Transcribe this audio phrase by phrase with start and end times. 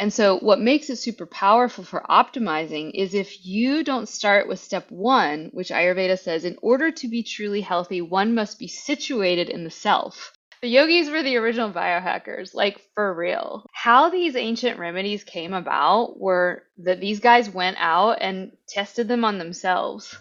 [0.00, 4.58] And so, what makes it super powerful for optimizing is if you don't start with
[4.58, 9.50] step one, which Ayurveda says, in order to be truly healthy, one must be situated
[9.50, 10.32] in the self.
[10.62, 13.66] The yogis were the original biohackers, like for real.
[13.74, 19.22] How these ancient remedies came about were that these guys went out and tested them
[19.22, 20.16] on themselves.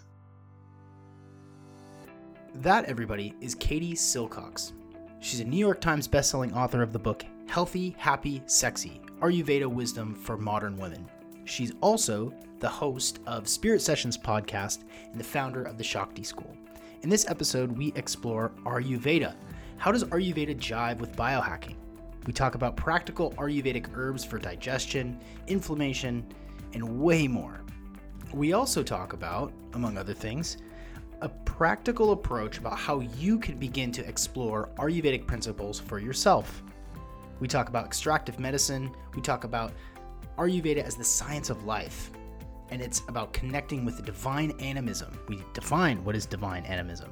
[2.55, 4.73] That, everybody, is Katie Silcox.
[5.21, 10.15] She's a New York Times bestselling author of the book Healthy, Happy, Sexy Ayurveda Wisdom
[10.15, 11.05] for Modern Women.
[11.43, 16.55] She's also the host of Spirit Sessions podcast and the founder of the Shakti School.
[17.01, 19.35] In this episode, we explore Ayurveda.
[19.77, 21.75] How does Ayurveda jive with biohacking?
[22.27, 26.25] We talk about practical Ayurvedic herbs for digestion, inflammation,
[26.73, 27.61] and way more.
[28.33, 30.57] We also talk about, among other things,
[31.21, 36.63] a practical approach about how you can begin to explore Ayurvedic principles for yourself.
[37.39, 38.91] We talk about extractive medicine.
[39.15, 39.73] We talk about
[40.37, 42.11] Ayurveda as the science of life.
[42.71, 45.17] And it's about connecting with the divine animism.
[45.27, 47.11] We define what is divine animism.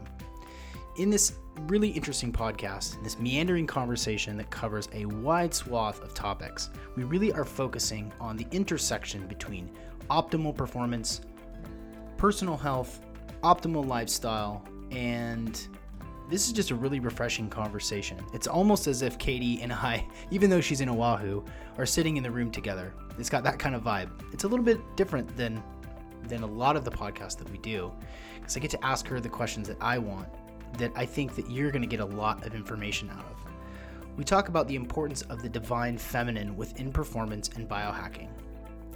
[0.97, 1.34] In this
[1.67, 7.31] really interesting podcast, this meandering conversation that covers a wide swath of topics, we really
[7.31, 9.69] are focusing on the intersection between
[10.09, 11.22] optimal performance,
[12.17, 13.00] personal health,
[13.44, 15.67] optimal lifestyle, and
[16.30, 18.20] this is just a really refreshing conversation.
[18.33, 21.44] It's almost as if Katie and I, even though she's in Oahu,
[21.78, 22.94] are sitting in the room together.
[23.17, 24.09] It's got that kind of vibe.
[24.34, 25.64] It's a little bit different than
[26.28, 27.94] than a lot of the podcasts that we do
[28.36, 30.28] because I get to ask her the questions that I want
[30.78, 33.38] that I think that you're going to get a lot of information out of.
[34.17, 38.30] We talk about the importance of the divine feminine within performance and biohacking.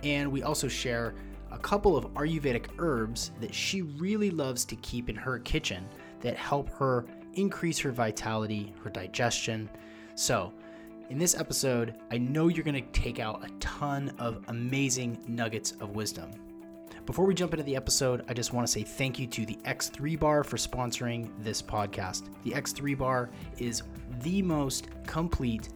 [0.04, 1.14] And we also share
[1.52, 5.88] a couple of Ayurvedic herbs that she really loves to keep in her kitchen
[6.22, 9.70] that help her increase her vitality, her digestion.
[10.16, 10.54] So,
[11.10, 15.74] in this episode, I know you're going to take out a ton of amazing nuggets
[15.82, 16.32] of wisdom.
[17.06, 19.56] Before we jump into the episode, I just want to say thank you to the
[19.66, 22.30] X3 Bar for sponsoring this podcast.
[22.44, 23.84] The X3 Bar is
[24.22, 25.70] the most complete,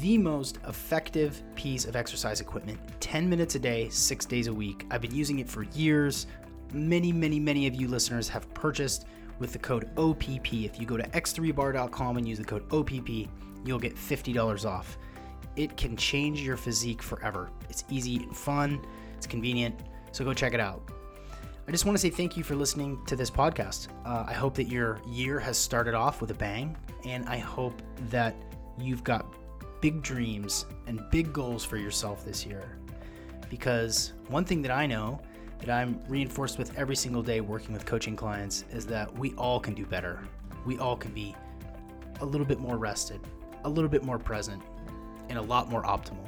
[0.00, 4.86] the most effective piece of exercise equipment 10 minutes a day, six days a week.
[4.90, 6.26] I've been using it for years.
[6.72, 9.06] Many, many, many of you listeners have purchased
[9.38, 10.52] with the code OPP.
[10.52, 13.28] If you go to x3bar.com and use the code OPP,
[13.64, 14.98] you'll get $50 off.
[15.56, 17.50] It can change your physique forever.
[17.68, 18.80] It's easy and fun,
[19.16, 19.74] it's convenient,
[20.12, 20.90] so go check it out.
[21.66, 23.88] I just want to say thank you for listening to this podcast.
[24.06, 27.82] Uh, I hope that your year has started off with a bang, and I hope
[28.08, 28.34] that
[28.78, 29.26] you've got
[29.80, 32.78] big dreams and big goals for yourself this year.
[33.50, 35.20] Because one thing that I know
[35.60, 39.58] that I'm reinforced with every single day working with coaching clients is that we all
[39.60, 40.20] can do better.
[40.64, 41.34] We all can be
[42.20, 43.20] a little bit more rested,
[43.64, 44.62] a little bit more present,
[45.28, 46.26] and a lot more optimal.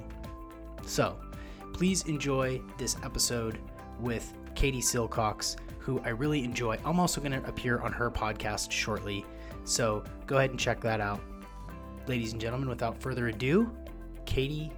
[0.84, 1.16] So,
[1.72, 3.58] please enjoy this episode
[4.00, 6.78] with Katie Silcox, who I really enjoy.
[6.84, 9.24] I'm also going to appear on her podcast shortly,
[9.64, 11.20] so go ahead and check that out.
[12.06, 13.70] Ladies and gentlemen, without further ado,
[14.26, 14.72] Katie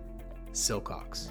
[0.52, 1.30] Silcox.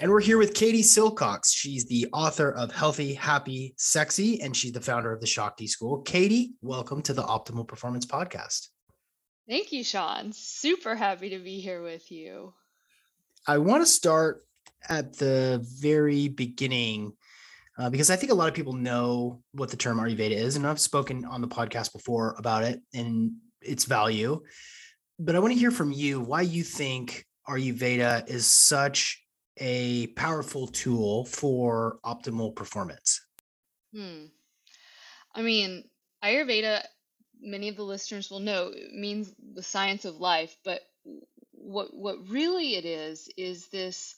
[0.00, 1.54] And we're here with Katie Silcox.
[1.54, 6.02] She's the author of Healthy, Happy, Sexy, and she's the founder of the Shakti School.
[6.02, 8.70] Katie, welcome to the Optimal Performance Podcast.
[9.48, 10.32] Thank you, Sean.
[10.32, 12.54] Super happy to be here with you.
[13.46, 14.44] I want to start
[14.88, 17.12] at the very beginning
[17.78, 20.66] uh, because I think a lot of people know what the term Ayurveda is, and
[20.66, 24.42] I've spoken on the podcast before about it and its value.
[25.20, 29.23] But I want to hear from you why you think Ayurveda is such
[29.56, 33.20] a powerful tool for optimal performance?
[33.94, 34.26] Hmm.
[35.34, 35.84] I mean,
[36.22, 36.84] Ayurveda,
[37.40, 40.80] many of the listeners will know, means the science of life, but
[41.52, 44.14] what what really it is is this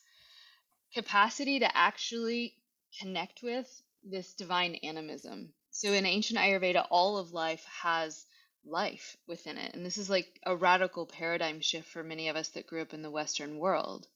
[0.95, 2.55] capacity to actually
[3.01, 3.69] connect with
[4.03, 5.53] this divine animism.
[5.71, 8.25] So in ancient Ayurveda, all of life has
[8.65, 9.75] life within it.
[9.75, 12.95] And this is like a radical paradigm shift for many of us that grew up
[12.95, 14.09] in the Western world.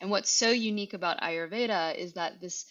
[0.00, 2.66] And what's so unique about Ayurveda is that this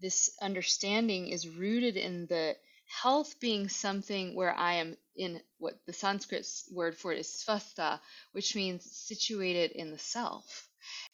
[0.00, 2.56] this understanding is rooted in the
[3.02, 8.00] health being something where I am in what the Sanskrit word for it is svastha,
[8.32, 10.68] which means situated in the self.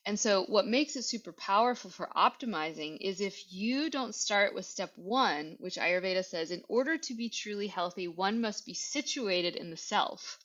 [0.07, 4.65] And so, what makes it super powerful for optimizing is if you don't start with
[4.65, 9.55] step one, which Ayurveda says, in order to be truly healthy, one must be situated
[9.57, 10.39] in the self.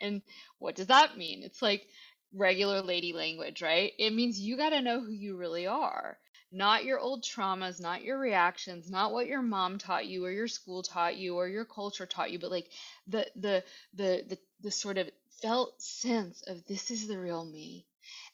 [0.00, 0.22] And
[0.58, 1.42] what does that mean?
[1.42, 1.86] It's like
[2.34, 3.92] regular lady language, right?
[3.98, 6.18] It means you got to know who you really are,
[6.52, 10.48] not your old traumas, not your reactions, not what your mom taught you or your
[10.48, 12.70] school taught you or your culture taught you, but like
[13.06, 13.64] the the
[13.94, 15.10] the the, the sort of
[15.42, 17.86] felt sense of this is the real me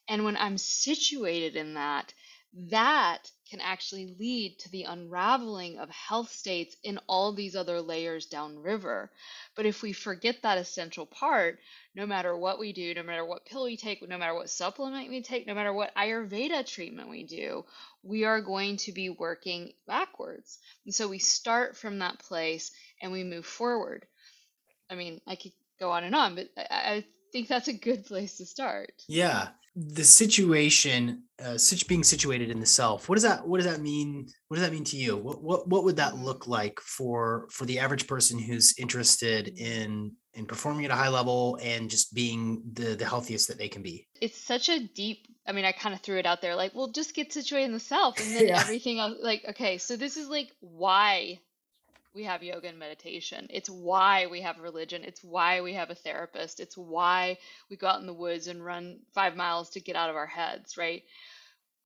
[0.08, 2.12] and when I'm situated in that,
[2.70, 8.26] that can actually lead to the unraveling of health states in all these other layers
[8.26, 9.10] downriver.
[9.56, 11.58] But if we forget that essential part,
[11.94, 15.08] no matter what we do, no matter what pill we take, no matter what supplement
[15.08, 17.64] we take, no matter what Ayurveda treatment we do,
[18.02, 20.58] we are going to be working backwards.
[20.84, 22.70] And so we start from that place
[23.00, 24.06] and we move forward.
[24.90, 28.06] I mean, I could go on and on, but I, I think that's a good
[28.06, 28.92] place to start.
[29.08, 29.48] Yeah
[29.78, 34.26] the situation uh, being situated in the self what does that what does that mean
[34.48, 35.16] what does that mean to you?
[35.16, 40.12] What, what what would that look like for for the average person who's interested in
[40.34, 43.82] in performing at a high level and just being the the healthiest that they can
[43.82, 44.08] be?
[44.20, 46.90] It's such a deep i mean i kind of threw it out there like well
[46.90, 48.60] just get situated in the self and then yeah.
[48.60, 51.38] everything else like okay so this is like why
[52.14, 53.46] we have yoga and meditation.
[53.50, 55.04] It's why we have religion.
[55.04, 56.60] It's why we have a therapist.
[56.60, 57.38] It's why
[57.70, 60.26] we go out in the woods and run five miles to get out of our
[60.26, 61.02] heads, right?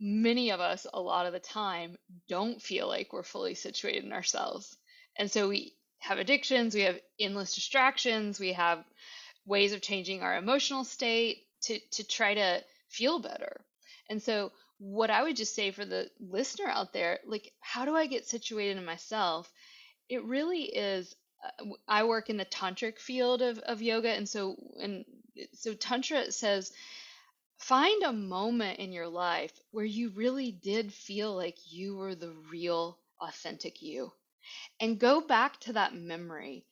[0.01, 1.97] Many of us, a lot of the time,
[2.29, 4.77] don't feel like we're fully situated in ourselves.
[5.17, 8.85] And so we have addictions, we have endless distractions, we have
[9.47, 13.65] ways of changing our emotional state to, to try to feel better.
[14.09, 17.95] And so, what I would just say for the listener out there, like, how do
[17.95, 19.49] I get situated in myself?
[20.13, 24.57] It really is uh, I work in the tantric field of, of yoga and so
[24.79, 25.05] and
[25.55, 26.71] so tantra says
[27.57, 32.35] find a moment in your life where you really did feel like you were the
[32.51, 34.13] real authentic you
[34.81, 36.67] and go back to that memory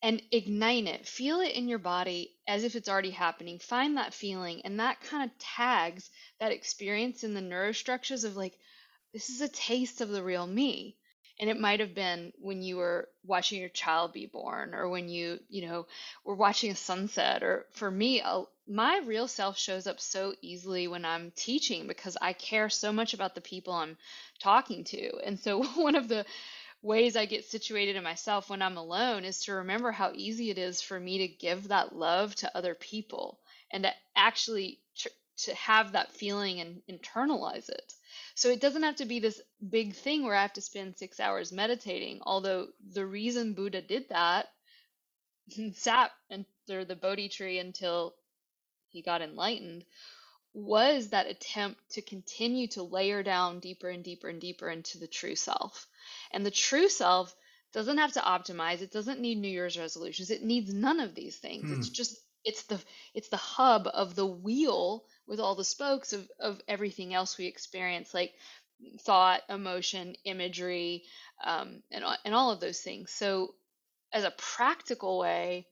[0.00, 1.06] and ignite it.
[1.06, 3.58] Feel it in your body as if it's already happening.
[3.58, 6.08] Find that feeling and that kind of tags
[6.38, 8.56] that experience in the neurostructures of like
[9.12, 10.96] this is a taste of the real me
[11.38, 15.08] and it might have been when you were watching your child be born or when
[15.08, 15.86] you you know
[16.24, 18.22] were watching a sunset or for me
[18.68, 23.14] my real self shows up so easily when i'm teaching because i care so much
[23.14, 23.96] about the people i'm
[24.40, 25.12] talking to.
[25.24, 26.24] And so one of the
[26.82, 30.58] ways i get situated in myself when i'm alone is to remember how easy it
[30.58, 33.38] is for me to give that love to other people
[33.70, 34.78] and to actually
[35.36, 37.92] to have that feeling and internalize it
[38.36, 41.18] so it doesn't have to be this big thing where I have to spend six
[41.18, 42.20] hours meditating.
[42.22, 44.48] Although the reason Buddha did that,
[45.72, 48.14] sat under the Bodhi tree until
[48.90, 49.86] he got enlightened,
[50.52, 55.06] was that attempt to continue to layer down deeper and deeper and deeper into the
[55.06, 55.86] true self.
[56.30, 57.34] And the true self
[57.72, 61.36] doesn't have to optimize, it doesn't need New Year's resolutions, it needs none of these
[61.36, 61.70] things.
[61.70, 61.78] Hmm.
[61.78, 62.80] It's just it's the
[63.14, 67.46] it's the hub of the wheel with all the spokes of, of everything else we
[67.46, 68.32] experience like
[69.00, 71.04] thought emotion imagery
[71.44, 73.10] um, and, and all of those things.
[73.10, 73.54] So
[74.12, 75.66] as a practical way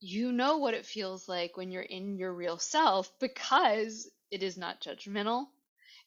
[0.00, 4.56] you know what it feels like when you're in your real self because it is
[4.56, 5.46] not judgmental.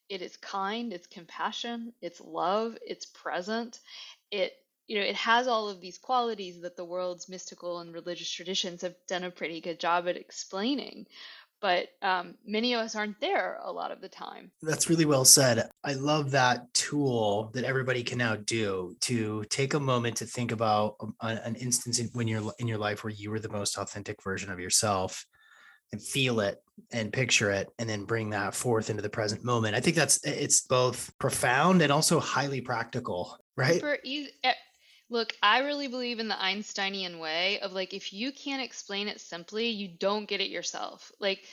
[0.09, 3.79] It is kind it's compassion it's love it's present.
[4.31, 4.53] It
[4.87, 8.81] you know, it has all of these qualities that the world's mystical and religious traditions
[8.83, 11.07] have done a pretty good job at explaining.
[11.59, 14.51] But um, many of us aren't there a lot of the time.
[14.61, 15.69] That's really well said.
[15.83, 20.51] I love that tool that everybody can now do to take a moment to think
[20.51, 24.21] about an instance in, when you're in your life where you were the most authentic
[24.23, 25.25] version of yourself
[25.91, 26.61] and feel it
[26.91, 29.75] and picture it and then bring that forth into the present moment.
[29.75, 33.75] I think that's it's both profound and also highly practical, right?
[33.75, 34.31] Super easy.
[35.09, 39.21] Look, I really believe in the Einsteinian way of like, if you can't explain it
[39.21, 41.11] simply, you don't get it yourself.
[41.19, 41.43] Like,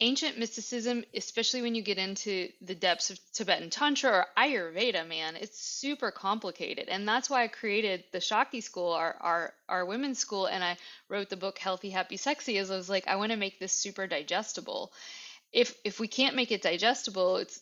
[0.00, 5.36] ancient mysticism, especially when you get into the depths of Tibetan Tantra or Ayurveda, man,
[5.36, 6.88] it's super complicated.
[6.88, 10.76] And that's why I created the Shakti school, our, our, our women's school, and I
[11.08, 13.72] wrote the book Healthy, Happy, Sexy, as I was like, I want to make this
[13.72, 14.92] super digestible
[15.54, 17.60] if if we can't make it digestible it's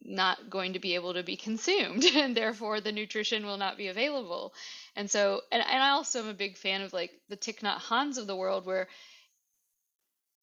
[0.00, 3.88] not going to be able to be consumed and therefore the nutrition will not be
[3.88, 4.54] available.
[4.96, 7.78] And so and, and i also am a big fan of like the Thich Nhat
[7.78, 8.88] Hanhs of the world where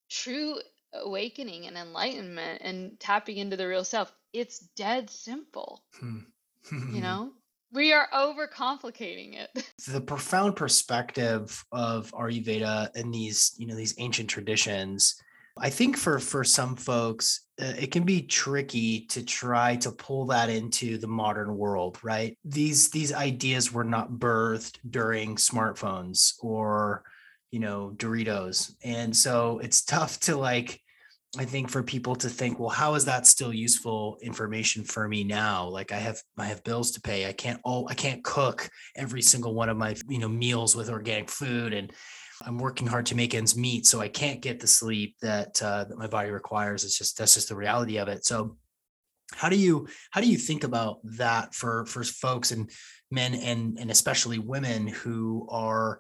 [0.10, 0.58] true
[0.94, 5.84] awakening and enlightenment and tapping into the real self it's dead simple.
[6.00, 6.20] Hmm.
[6.72, 7.32] you know?
[7.72, 9.50] We are overcomplicating it.
[9.88, 15.16] The profound perspective of ayurveda and these you know these ancient traditions
[15.58, 20.26] I think for for some folks, uh, it can be tricky to try to pull
[20.28, 22.38] that into the modern world, right?
[22.46, 27.04] These these ideas were not birthed during smartphones or
[27.52, 30.82] you know Doritos, and so it's tough to like.
[31.38, 35.24] I think for people to think, well, how is that still useful information for me
[35.24, 35.68] now?
[35.68, 37.28] Like I have I have bills to pay.
[37.28, 40.90] I can't all I can't cook every single one of my you know meals with
[40.90, 41.94] organic food and
[42.46, 45.86] I'm working hard to make ends meet, so I can't get the sleep that uh,
[45.86, 46.84] that my body requires.
[46.84, 48.26] It's just that's just the reality of it.
[48.26, 48.58] So,
[49.34, 52.70] how do you how do you think about that for for folks and
[53.12, 56.00] men and and especially women who are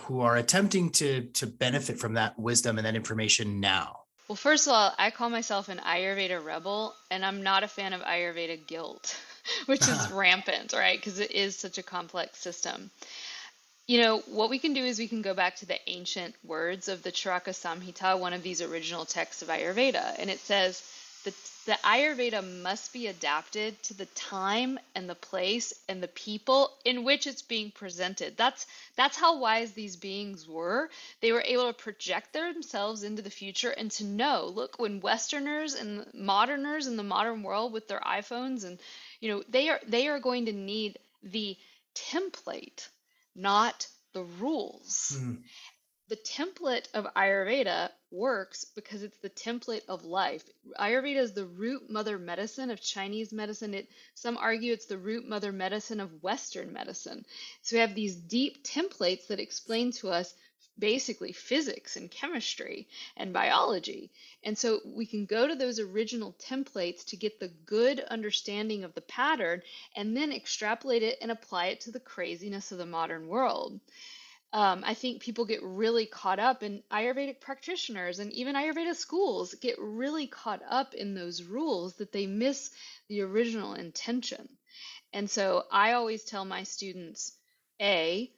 [0.00, 4.02] who are attempting to to benefit from that wisdom and that information now?
[4.28, 7.92] Well, first of all, I call myself an Ayurveda rebel, and I'm not a fan
[7.92, 9.20] of Ayurveda guilt,
[9.66, 10.98] which is rampant, right?
[10.98, 12.90] Because it is such a complex system.
[13.92, 16.88] You know, what we can do is we can go back to the ancient words
[16.88, 20.82] of the Charaka Samhita, one of these original texts of Ayurveda, and it says
[21.24, 21.34] that
[21.66, 27.04] the Ayurveda must be adapted to the time and the place and the people in
[27.04, 28.34] which it's being presented.
[28.38, 30.88] That's that's how wise these beings were.
[31.20, 35.74] They were able to project themselves into the future and to know, look, when Westerners
[35.74, 38.78] and moderners in the modern world with their iPhones and
[39.20, 41.58] you know, they are they are going to need the
[41.94, 42.88] template
[43.34, 45.16] not the rules.
[45.18, 45.42] Mm.
[46.08, 50.44] The template of Ayurveda works because it's the template of life.
[50.78, 53.72] Ayurveda is the root mother medicine of Chinese medicine.
[53.72, 57.24] It, some argue it's the root mother medicine of Western medicine.
[57.62, 60.34] So we have these deep templates that explain to us
[60.78, 64.10] basically physics and chemistry and biology.
[64.42, 68.94] And so we can go to those original templates to get the good understanding of
[68.94, 69.62] the pattern
[69.94, 73.80] and then extrapolate it and apply it to the craziness of the modern world.
[74.54, 79.54] Um, I think people get really caught up in Ayurvedic practitioners and even Ayurveda schools
[79.54, 82.70] get really caught up in those rules that they miss
[83.08, 84.48] the original intention.
[85.14, 87.32] And so I always tell my students
[87.80, 88.30] A,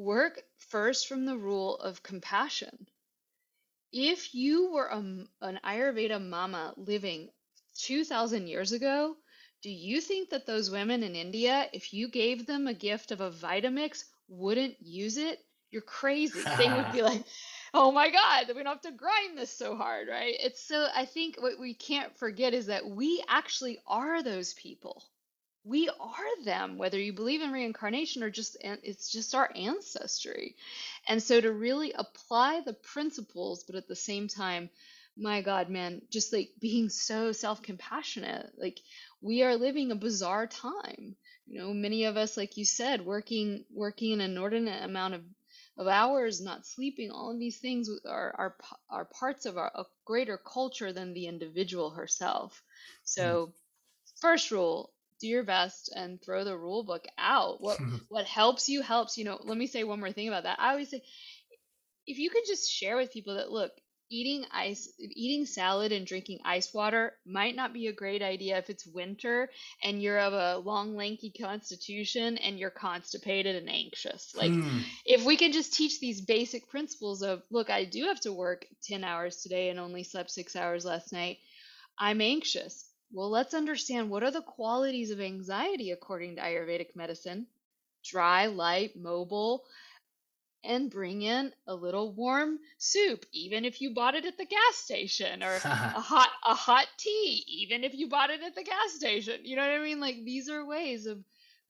[0.00, 2.86] work first from the rule of compassion.
[3.92, 7.28] If you were a, an Ayurveda mama living
[7.76, 9.16] 2,000 years ago,
[9.62, 13.20] do you think that those women in India, if you gave them a gift of
[13.20, 15.38] a Vitamix, wouldn't use it?
[15.70, 16.40] You're crazy.
[16.56, 17.24] they would be like,
[17.74, 20.34] oh my God, we don't have to grind this so hard, right?
[20.40, 25.02] It's so, I think what we can't forget is that we actually are those people
[25.64, 30.56] we are them whether you believe in reincarnation or just it's just our ancestry.
[31.06, 34.70] And so to really apply the principles but at the same time
[35.16, 38.52] my god man just like being so self-compassionate.
[38.56, 38.80] Like
[39.20, 41.16] we are living a bizarre time.
[41.46, 45.22] You know many of us like you said working working an inordinate amount of
[45.76, 48.56] of hours not sleeping all of these things are are,
[48.88, 52.62] are parts of our, a greater culture than the individual herself.
[53.04, 53.52] So mm.
[54.20, 54.90] first rule
[55.20, 57.60] do your best and throw the rule book out.
[57.60, 59.18] What what helps you helps.
[59.18, 60.58] You know, let me say one more thing about that.
[60.60, 61.02] I always say
[62.06, 63.72] if you can just share with people that look,
[64.10, 68.68] eating ice eating salad and drinking ice water might not be a great idea if
[68.68, 69.48] it's winter
[69.84, 74.80] and you're of a long lanky constitution and you're constipated and anxious like hmm.
[75.06, 78.66] if we can just teach these basic principles of look i do have to work
[78.82, 81.38] 10 hours today and only slept 6 hours last night
[81.96, 87.46] i'm anxious well, let's understand what are the qualities of anxiety according to Ayurvedic medicine
[88.02, 89.64] dry, light, mobile,
[90.64, 94.76] and bring in a little warm soup, even if you bought it at the gas
[94.76, 98.92] station, or a hot a hot tea, even if you bought it at the gas
[98.92, 99.40] station.
[99.44, 100.00] You know what I mean?
[100.00, 101.18] Like these are ways of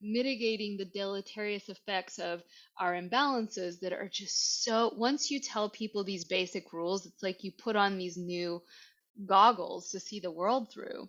[0.02, 2.42] mitigating the deleterious effects of
[2.78, 7.44] our imbalances that are just so once you tell people these basic rules, it's like
[7.44, 8.62] you put on these new
[9.26, 11.08] goggles to see the world through.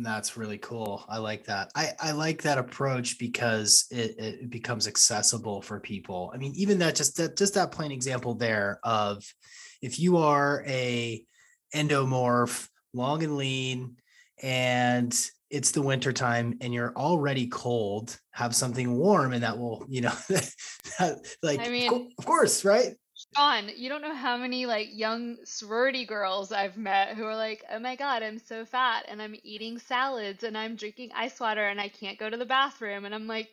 [0.00, 1.04] That's really cool.
[1.08, 1.72] I like that.
[1.74, 6.30] I, I like that approach because it, it becomes accessible for people.
[6.32, 9.24] I mean, even that just that just that plain example there of
[9.82, 11.24] if you are a
[11.74, 13.96] endomorph, long and lean,
[14.40, 15.18] and
[15.50, 20.02] it's the winter time and you're already cold, have something warm and that will, you
[20.02, 22.94] know, that, like I mean, of course, right?
[23.36, 27.64] Sean, you don't know how many like young sorority girls I've met who are like,
[27.70, 31.66] "Oh my god, I'm so fat and I'm eating salads and I'm drinking ice water
[31.66, 33.48] and I can't go to the bathroom." And I'm like,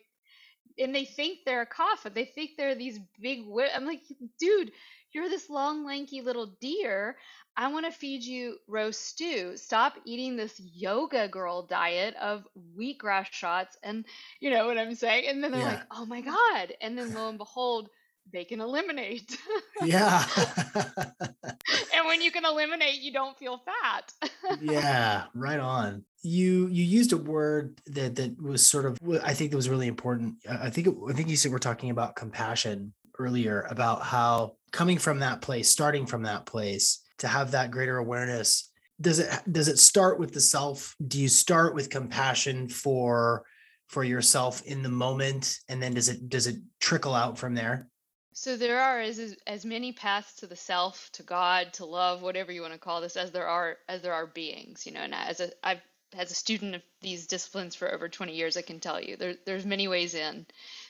[0.77, 2.13] and they think they're a kapha.
[2.13, 3.43] They think they're these big.
[3.43, 3.69] Wi-.
[3.73, 4.01] I'm like,
[4.39, 4.71] dude,
[5.11, 7.17] you're this long, lanky little deer.
[7.57, 9.55] I want to feed you roast stew.
[9.55, 12.45] Stop eating this yoga girl diet of
[12.77, 13.77] wheatgrass shots.
[13.81, 14.05] And
[14.41, 15.27] you know what I'm saying?
[15.29, 15.67] And then they're yeah.
[15.67, 16.73] like, oh my God.
[16.81, 17.89] And then lo and behold,
[18.31, 19.37] they can eliminate.
[19.83, 20.25] yeah.
[20.75, 24.11] and when you can eliminate, you don't feel fat.
[24.61, 26.03] yeah, right on.
[26.21, 29.87] You you used a word that that was sort of I think that was really
[29.87, 30.35] important.
[30.49, 35.19] I think I think you said we're talking about compassion earlier about how coming from
[35.19, 39.77] that place, starting from that place to have that greater awareness does it does it
[39.77, 43.43] start with the self do you start with compassion for
[43.87, 47.87] for yourself in the moment and then does it does it trickle out from there
[48.37, 52.51] so there are as as many paths to the self to god to love whatever
[52.51, 55.15] you want to call this as there are as there are beings you know and
[55.15, 55.81] as a i've
[56.17, 59.35] as a student of these disciplines for over 20 years i can tell you there,
[59.45, 60.45] there's many ways in.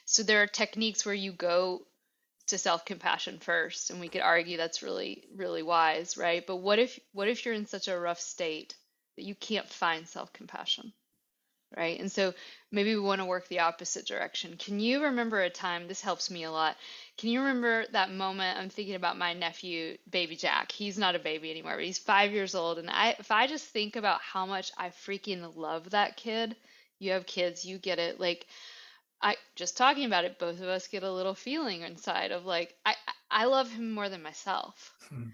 [0.05, 1.81] So there are techniques where you go
[2.47, 6.45] to self-compassion first and we could argue that's really really wise right?
[6.45, 8.75] But what if what if you're in such a rough state
[9.17, 10.93] that you can't find self-compassion
[11.75, 11.99] right?
[11.99, 12.33] And so
[12.71, 14.55] maybe we want to work the opposite direction.
[14.57, 16.77] Can you remember a time this helps me a lot
[17.17, 21.19] can you remember that moment i'm thinking about my nephew baby jack he's not a
[21.19, 24.45] baby anymore but he's five years old and i if i just think about how
[24.45, 26.55] much i freaking love that kid
[26.99, 28.45] you have kids you get it like
[29.21, 32.75] I just talking about it, both of us get a little feeling inside of like
[32.85, 32.95] I
[33.31, 34.93] I love him more than myself.
[35.09, 35.29] Hmm.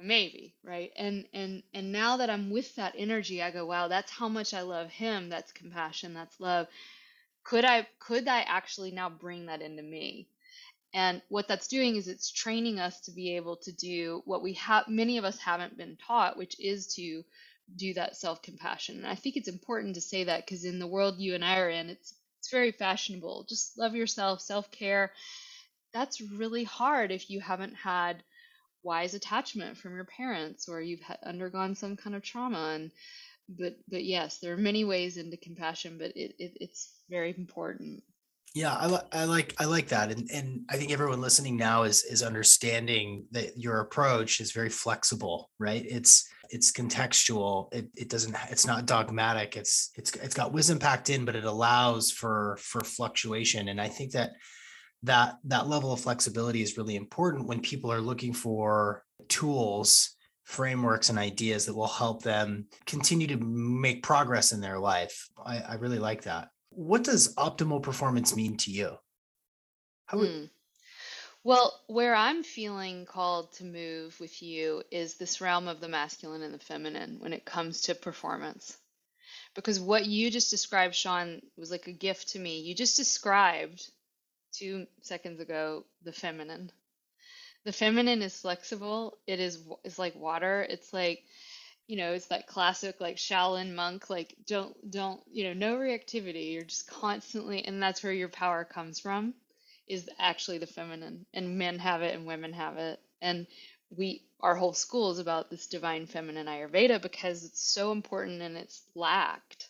[0.00, 0.92] Maybe, right?
[0.96, 4.54] And and and now that I'm with that energy, I go, wow, that's how much
[4.54, 5.28] I love him.
[5.28, 6.66] That's compassion, that's love.
[7.44, 10.28] Could I could I actually now bring that into me?
[10.92, 14.54] And what that's doing is it's training us to be able to do what we
[14.54, 17.22] have many of us haven't been taught, which is to
[17.76, 18.96] do that self-compassion.
[18.96, 21.60] And I think it's important to say that because in the world you and I
[21.60, 23.44] are in, it's it's very fashionable.
[23.48, 25.12] Just love yourself, self care.
[25.92, 28.22] That's really hard if you haven't had
[28.82, 32.72] wise attachment from your parents or you've undergone some kind of trauma.
[32.74, 32.90] And
[33.48, 38.02] but but yes, there are many ways into compassion, but it, it it's very important.
[38.54, 41.84] Yeah, I, li- I like I like that, and and I think everyone listening now
[41.84, 45.84] is is understanding that your approach is very flexible, right?
[45.86, 51.08] It's it's contextual it, it doesn't it's not dogmatic it's it's it's got wisdom packed
[51.08, 54.32] in but it allows for for fluctuation and i think that
[55.02, 61.08] that that level of flexibility is really important when people are looking for tools frameworks
[61.08, 65.74] and ideas that will help them continue to make progress in their life i, I
[65.74, 68.96] really like that what does optimal performance mean to you
[70.06, 70.50] how would, mm.
[71.42, 76.42] Well, where I'm feeling called to move with you is this realm of the masculine
[76.42, 78.76] and the feminine when it comes to performance.
[79.54, 82.60] Because what you just described, Sean, was like a gift to me.
[82.60, 83.88] You just described
[84.52, 86.70] two seconds ago the feminine.
[87.64, 89.18] The feminine is flexible.
[89.26, 90.66] It is is like water.
[90.68, 91.24] It's like
[91.90, 96.52] you know, it's that classic like Shaolin monk, like don't don't you know, no reactivity.
[96.54, 99.34] You're just constantly, and that's where your power comes from
[99.88, 103.46] is actually the feminine and men have it and women have it and
[103.96, 108.56] we our whole school is about this divine feminine ayurveda because it's so important and
[108.56, 109.68] it's lacked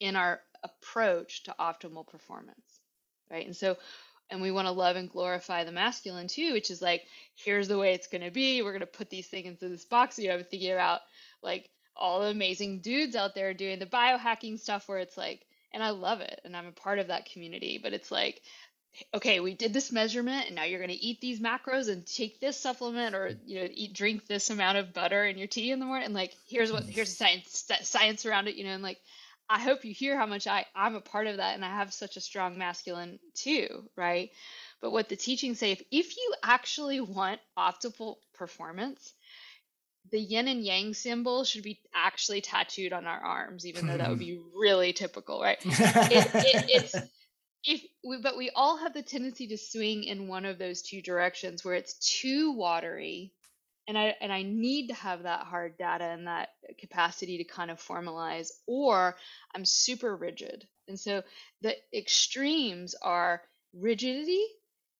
[0.00, 2.80] in our approach to optimal performance
[3.30, 3.76] right and so
[4.30, 7.78] and we want to love and glorify the masculine too which is like here's the
[7.78, 8.62] way it's going to be.
[8.62, 10.18] We're going to put these things into this box.
[10.18, 11.00] You know i'm thinking about
[11.42, 15.82] like all the amazing dudes out there doing the biohacking stuff where it's like and
[15.82, 18.40] i love it and i'm a part of that community but it's like
[19.14, 22.40] okay, we did this measurement and now you're going to eat these macros and take
[22.40, 25.78] this supplement or you know eat drink this amount of butter in your tea in
[25.78, 28.82] the morning and like here's what here's the science science around it, you know, and
[28.82, 28.98] like
[29.50, 31.92] I hope you hear how much I I'm a part of that and I have
[31.92, 34.30] such a strong masculine too, right?
[34.80, 39.12] But what the teachings say if if you actually want optimal performance,
[40.12, 44.08] the yin and yang symbol should be actually tattooed on our arms, even though that
[44.08, 44.24] would hmm.
[44.24, 45.58] be really typical, right?
[45.64, 46.94] it, it, it's
[47.64, 51.02] if we, but we all have the tendency to swing in one of those two
[51.02, 53.32] directions where it's too watery
[53.90, 57.72] and I and I need to have that hard data and that capacity to kind
[57.72, 59.16] of formalize or
[59.52, 60.64] I'm super rigid.
[60.86, 61.24] And so
[61.60, 63.42] the extremes are
[63.74, 64.44] rigidity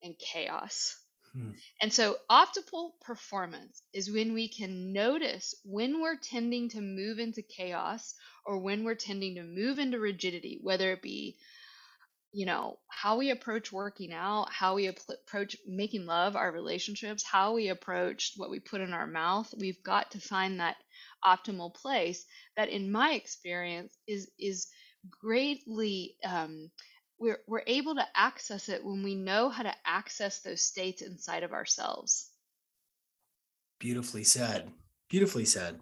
[0.02, 0.96] and chaos.
[1.32, 1.52] Hmm.
[1.80, 7.42] And so optimal performance is when we can notice when we're tending to move into
[7.42, 11.36] chaos or when we're tending to move into rigidity, whether it be
[12.32, 17.54] you know, how we approach working out, how we approach making love, our relationships, how
[17.54, 20.76] we approach what we put in our mouth, we've got to find that
[21.24, 22.24] optimal place
[22.56, 24.68] that in my experience is is
[25.20, 26.70] greatly um,
[27.18, 31.42] we're, we're able to access it when we know how to access those states inside
[31.42, 32.30] of ourselves.
[33.78, 34.70] Beautifully said.
[35.10, 35.80] Beautifully said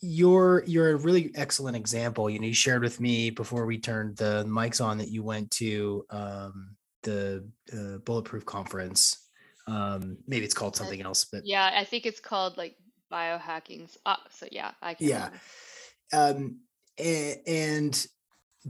[0.00, 2.30] you're you're a really excellent example.
[2.30, 5.50] You know, you shared with me before we turned the mics on that you went
[5.52, 9.28] to um, the uh, Bulletproof Conference.
[9.66, 12.76] Um, maybe it's called something else, but yeah, I think it's called like
[13.12, 13.94] biohacking.
[14.06, 15.08] Uh, so yeah, I can.
[15.08, 15.28] Yeah.
[16.12, 16.60] Um,
[16.96, 18.06] and, and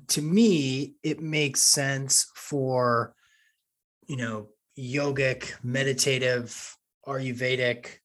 [0.08, 3.14] to me, it makes sense for,
[4.08, 7.98] you know, yogic, meditative, Ayurvedic,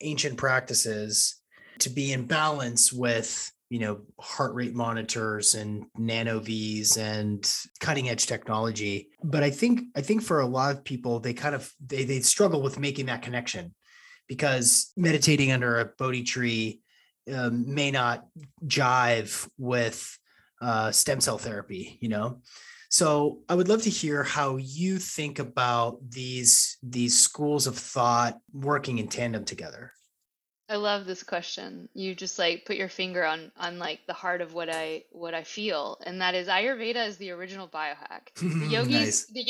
[0.00, 1.39] ancient practices
[1.80, 8.26] to be in balance with you know heart rate monitors and NanoVi's and cutting edge
[8.26, 9.08] technology.
[9.22, 12.20] But i think i think for a lot of people they kind of they they
[12.20, 13.74] struggle with making that connection
[14.28, 16.80] because meditating under a bodhi tree
[17.32, 18.26] um, may not
[18.66, 20.18] jive with
[20.60, 22.40] uh, stem cell therapy you know?
[22.88, 28.38] So i would love to hear how you think about these these schools of thought
[28.52, 29.92] working in tandem together
[30.70, 31.88] I love this question.
[31.94, 35.34] You just like put your finger on on like the heart of what I what
[35.34, 38.28] I feel, and that is Ayurveda is the original biohack.
[38.60, 39.26] The yogis, nice.
[39.26, 39.44] the,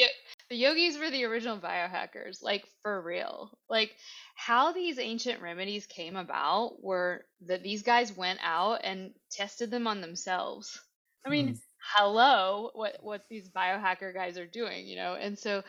[0.48, 3.50] the yogis were the original biohackers, like for real.
[3.68, 3.94] Like
[4.34, 9.86] how these ancient remedies came about were that these guys went out and tested them
[9.86, 10.80] on themselves.
[11.26, 11.60] I mean, mm.
[11.96, 15.16] hello, what what these biohacker guys are doing, you know?
[15.20, 15.62] And so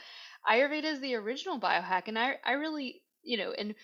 [0.50, 3.76] Ayurveda is the original biohack, and I I really you know and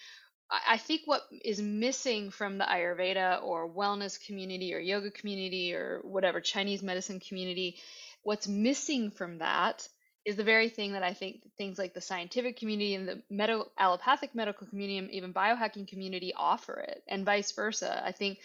[0.49, 5.99] I think what is missing from the Ayurveda or wellness community or yoga community or
[6.03, 7.77] whatever Chinese medicine community,
[8.23, 9.88] what's missing from that
[10.25, 13.71] is the very thing that I think things like the scientific community and the medical
[13.77, 18.01] allopathic medical community and even biohacking community offer it, and vice versa.
[18.05, 18.39] I think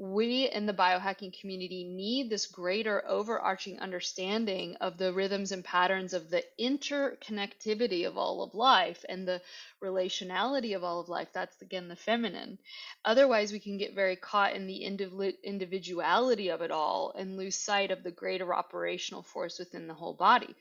[0.00, 6.14] we in the biohacking community need this greater overarching understanding of the rhythms and patterns
[6.14, 9.42] of the interconnectivity of all of life and the
[9.82, 11.28] relationality of all of life.
[11.34, 12.58] That's again the feminine.
[13.04, 17.90] Otherwise, we can get very caught in the individuality of it all and lose sight
[17.90, 20.54] of the greater operational force within the whole body.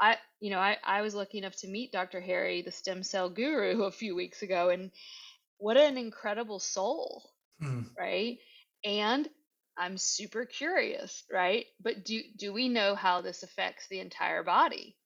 [0.00, 2.22] I, you know, I, I was lucky enough to meet Dr.
[2.22, 4.90] Harry, the stem cell guru, a few weeks ago, and
[5.58, 7.30] what an incredible soul,
[7.62, 7.84] mm.
[7.98, 8.38] right?
[8.84, 9.28] And
[9.76, 11.66] I'm super curious, right?
[11.80, 14.96] But do do we know how this affects the entire body?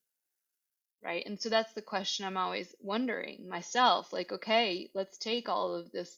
[1.02, 1.24] Right?
[1.26, 5.92] And so that's the question I'm always wondering myself, like okay, let's take all of
[5.92, 6.16] this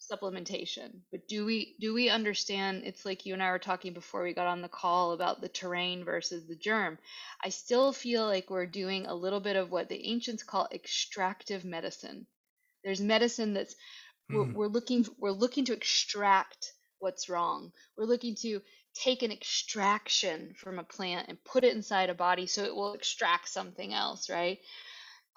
[0.00, 4.22] supplementation, but do we do we understand it's like you and I were talking before
[4.22, 6.98] we got on the call about the terrain versus the germ.
[7.42, 11.64] I still feel like we're doing a little bit of what the ancients call extractive
[11.64, 12.26] medicine.
[12.84, 13.74] There's medicine that's
[14.30, 14.54] we're, mm.
[14.54, 17.72] we're looking we're looking to extract what's wrong.
[17.96, 18.60] We're looking to
[18.94, 22.94] take an extraction from a plant and put it inside a body so it will
[22.94, 24.58] extract something else, right?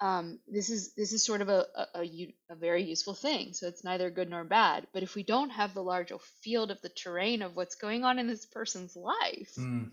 [0.00, 3.52] Um, this is this is sort of a, a, a, a, very useful thing.
[3.52, 4.88] So it's neither good nor bad.
[4.92, 8.18] But if we don't have the larger field of the terrain of what's going on
[8.18, 9.90] in this person's life, mm.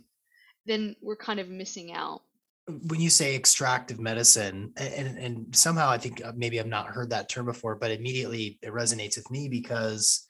[0.66, 2.24] then we're kind of missing out.
[2.88, 7.12] When you say extractive medicine, and, and somehow I think uh, maybe I've not heard
[7.12, 10.28] that term before, but immediately it resonates with me because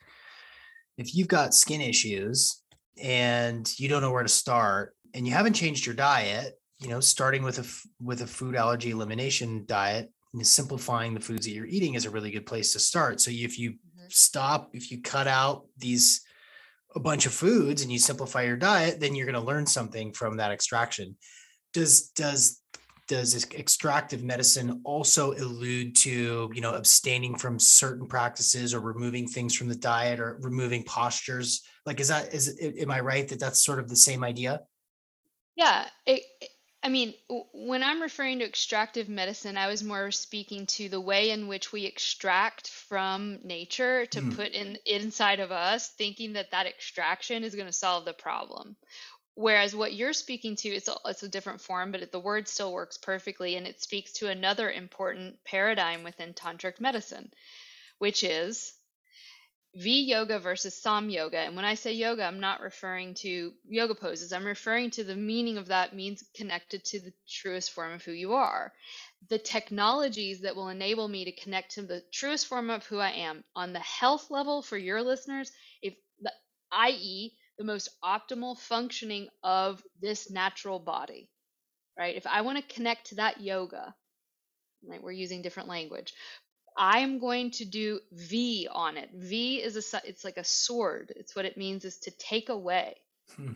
[0.99, 2.62] if you've got skin issues
[3.01, 6.99] and you don't know where to start and you haven't changed your diet, you know,
[6.99, 11.65] starting with a with a food allergy elimination diet and simplifying the foods that you're
[11.65, 13.21] eating is a really good place to start.
[13.21, 14.07] So if you mm-hmm.
[14.09, 16.21] stop, if you cut out these
[16.95, 20.12] a bunch of foods and you simplify your diet, then you're going to learn something
[20.12, 21.15] from that extraction.
[21.73, 22.62] Does does
[23.09, 29.55] does extractive medicine also allude to you know abstaining from certain practices or removing things
[29.55, 31.63] from the diet or removing postures?
[31.85, 34.61] Like is that is am i right that that's sort of the same idea?
[35.55, 36.21] Yeah it,
[36.83, 37.13] i mean
[37.53, 41.71] when i'm referring to extractive medicine i was more speaking to the way in which
[41.71, 44.35] we extract from nature to mm.
[44.35, 48.75] put in inside of us thinking that that extraction is going to solve the problem
[49.39, 52.49] Whereas what you're speaking to, it's a, it's a different form, but it, the word
[52.49, 57.32] still works perfectly, and it speaks to another important paradigm within tantric medicine,
[57.99, 58.73] which is
[59.78, 61.36] viyoga versus samyoga.
[61.36, 64.34] And when I say yoga, I'm not referring to yoga poses.
[64.34, 68.12] I'm referring to the meaning of that means connected to the truest form of who
[68.12, 68.73] you are.
[69.30, 73.12] The technologies that will enable me to connect to the truest form of who I
[73.12, 75.49] am on the health level for your listeners,
[75.82, 76.34] if the,
[76.73, 81.29] i.e., the most optimal functioning of this natural body,
[81.97, 82.15] right?
[82.15, 83.93] If I want to connect to that yoga,
[84.87, 86.13] right, we're using different language.
[86.77, 89.09] I'm going to do V on it.
[89.13, 91.11] V is a it's like a sword.
[91.17, 92.95] It's what it means is to take away.
[93.35, 93.53] Hmm.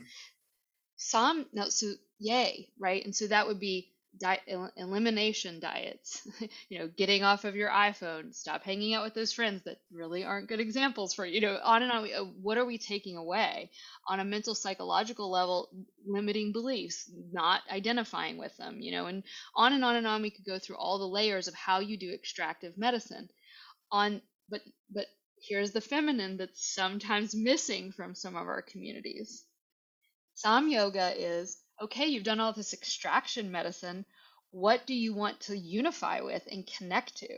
[0.97, 3.03] Some no, so yay, right?
[3.03, 4.41] And so that would be diet
[4.77, 6.27] elimination diets.
[6.69, 10.23] You know getting off of your iphone stop hanging out with those friends that really
[10.23, 13.71] aren't good examples for you know on and on uh, what are we taking away?
[14.07, 15.69] On a mental psychological level
[16.05, 19.23] limiting beliefs not identifying with them you know and
[19.55, 21.97] on and on and on we could go through all the layers of how you
[21.97, 23.29] do extractive medicine.
[23.91, 25.07] On but but
[25.41, 29.45] here's the feminine that's sometimes missing from some of our communities.
[30.35, 34.05] samyoga is okay, you've done all this extraction medicine.
[34.51, 37.29] What do you want to unify with and connect to?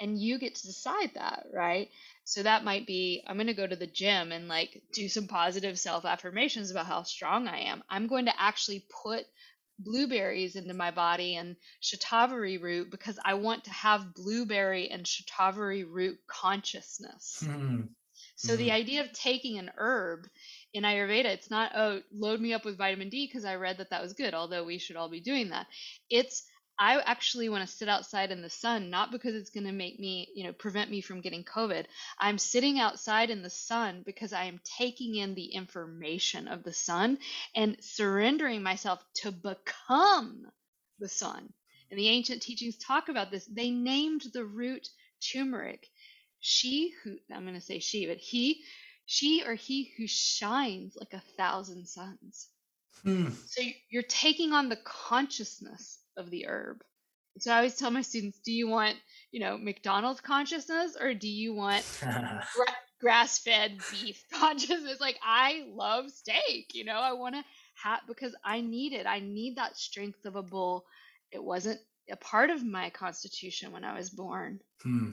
[0.00, 1.88] And you get to decide that, right?
[2.24, 5.28] So that might be I'm going to go to the gym and like do some
[5.28, 7.84] positive self affirmations about how strong I am.
[7.88, 9.26] I'm going to actually put
[9.78, 15.84] blueberries into my body and shatavari root because I want to have blueberry and shatavari
[15.88, 17.42] root consciousness.
[17.46, 17.82] Mm-hmm.
[18.36, 18.76] So the mm-hmm.
[18.76, 20.26] idea of taking an herb
[20.72, 23.90] in Ayurveda, it's not, oh, load me up with vitamin D because I read that
[23.90, 25.66] that was good, although we should all be doing that.
[26.08, 26.44] It's,
[26.78, 30.00] I actually want to sit outside in the sun, not because it's going to make
[30.00, 31.84] me, you know, prevent me from getting COVID.
[32.18, 36.72] I'm sitting outside in the sun because I am taking in the information of the
[36.72, 37.18] sun
[37.54, 40.46] and surrendering myself to become
[41.00, 41.52] the sun.
[41.90, 43.44] And the ancient teachings talk about this.
[43.44, 44.88] They named the root
[45.32, 45.86] turmeric.
[46.38, 48.62] She who, I'm going to say she, but he
[49.12, 52.46] she or he who shines like a thousand suns.
[53.02, 53.30] Hmm.
[53.46, 56.84] So you're taking on the consciousness of the herb.
[57.40, 58.94] So I always tell my students, do you want,
[59.32, 65.00] you know, McDonald's consciousness or do you want gra- grass-fed beef consciousness?
[65.00, 67.42] Like I love steak, you know, I want to
[67.82, 69.06] have because I need it.
[69.06, 70.84] I need that strength of a bull.
[71.32, 74.60] It wasn't a part of my constitution when I was born.
[74.84, 75.10] Hmm.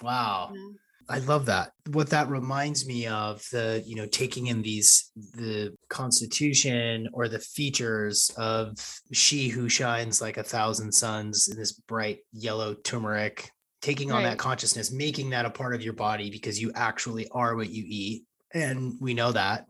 [0.00, 0.52] Wow.
[0.54, 0.74] You know?
[1.10, 1.72] I love that.
[1.90, 7.38] What that reminds me of the, you know, taking in these the constitution or the
[7.38, 8.76] features of
[9.12, 14.30] she who shines like a thousand suns in this bright yellow turmeric, taking on right.
[14.30, 17.84] that consciousness, making that a part of your body because you actually are what you
[17.86, 18.24] eat.
[18.52, 19.66] And we know that.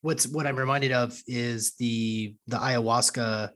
[0.00, 3.50] What's what I'm reminded of is the the ayahuasca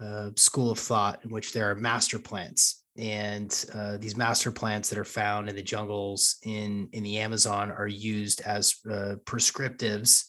[0.00, 4.90] uh, school of thought in which there are master plants and uh, these master plants
[4.90, 10.24] that are found in the jungles in in the Amazon are used as uh, prescriptives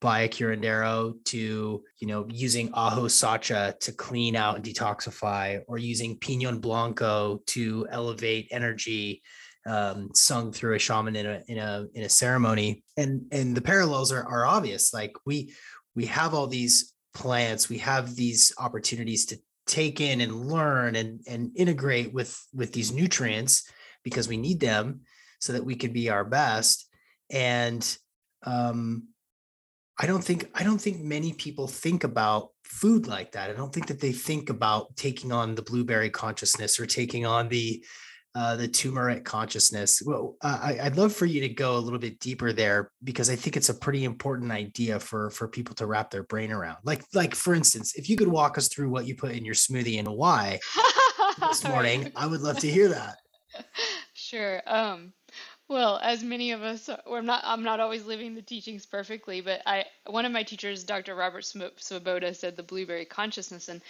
[0.00, 5.78] by a curandero to you know using ajo sacha to clean out and detoxify or
[5.78, 9.22] using pinon blanco to elevate energy
[9.66, 12.84] um, sung through a shaman in a in a in a ceremony.
[12.96, 14.92] And and the parallels are, are obvious.
[14.92, 15.54] Like we
[15.94, 17.68] we have all these plants.
[17.68, 19.38] We have these opportunities to
[19.72, 23.70] take in and learn and, and integrate with with these nutrients
[24.04, 25.00] because we need them
[25.40, 26.88] so that we can be our best.
[27.30, 27.82] And
[28.44, 29.04] um
[30.00, 33.50] i don't think i don't think many people think about food like that.
[33.50, 37.48] I don't think that they think about taking on the blueberry consciousness or taking on
[37.48, 37.84] the
[38.34, 40.02] uh, the turmeric consciousness.
[40.04, 43.36] Well, I, I'd love for you to go a little bit deeper there because I
[43.36, 46.78] think it's a pretty important idea for for people to wrap their brain around.
[46.84, 49.54] Like like for instance, if you could walk us through what you put in your
[49.54, 50.58] smoothie and why
[51.40, 53.18] this morning, I would love to hear that.
[54.14, 54.62] Sure.
[54.66, 55.12] Um,
[55.68, 59.40] well, as many of us, or I'm not, I'm not always living the teachings perfectly,
[59.40, 61.14] but I, one of my teachers, Dr.
[61.14, 63.80] Robert Svoboda, said the blueberry consciousness, and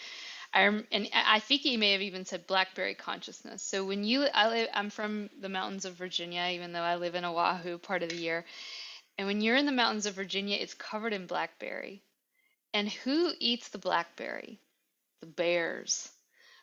[0.54, 3.62] I and I think he may have even said blackberry consciousness.
[3.62, 7.14] So when you, I live, I'm from the mountains of Virginia, even though I live
[7.14, 8.44] in Oahu part of the year.
[9.16, 12.02] And when you're in the mountains of Virginia, it's covered in blackberry.
[12.74, 14.58] And who eats the blackberry?
[15.20, 16.10] The bears,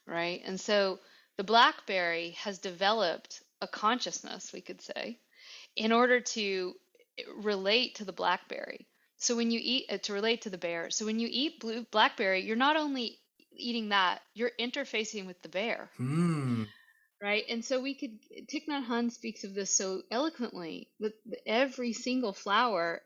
[0.05, 0.41] right?
[0.45, 0.99] And so
[1.37, 5.17] the blackberry has developed a consciousness, we could say,
[5.75, 6.75] in order to
[7.37, 8.87] relate to the blackberry.
[9.17, 11.85] So when you eat uh, to relate to the bear, so when you eat blue
[11.91, 13.19] blackberry, you're not only
[13.59, 15.89] eating that, you're interfacing with the bear.
[15.99, 16.67] Mm.
[17.21, 17.43] Right.
[17.49, 18.17] And so we could,
[18.51, 21.13] Thich Nhat Hanh speaks of this so eloquently that
[21.45, 23.01] every single flower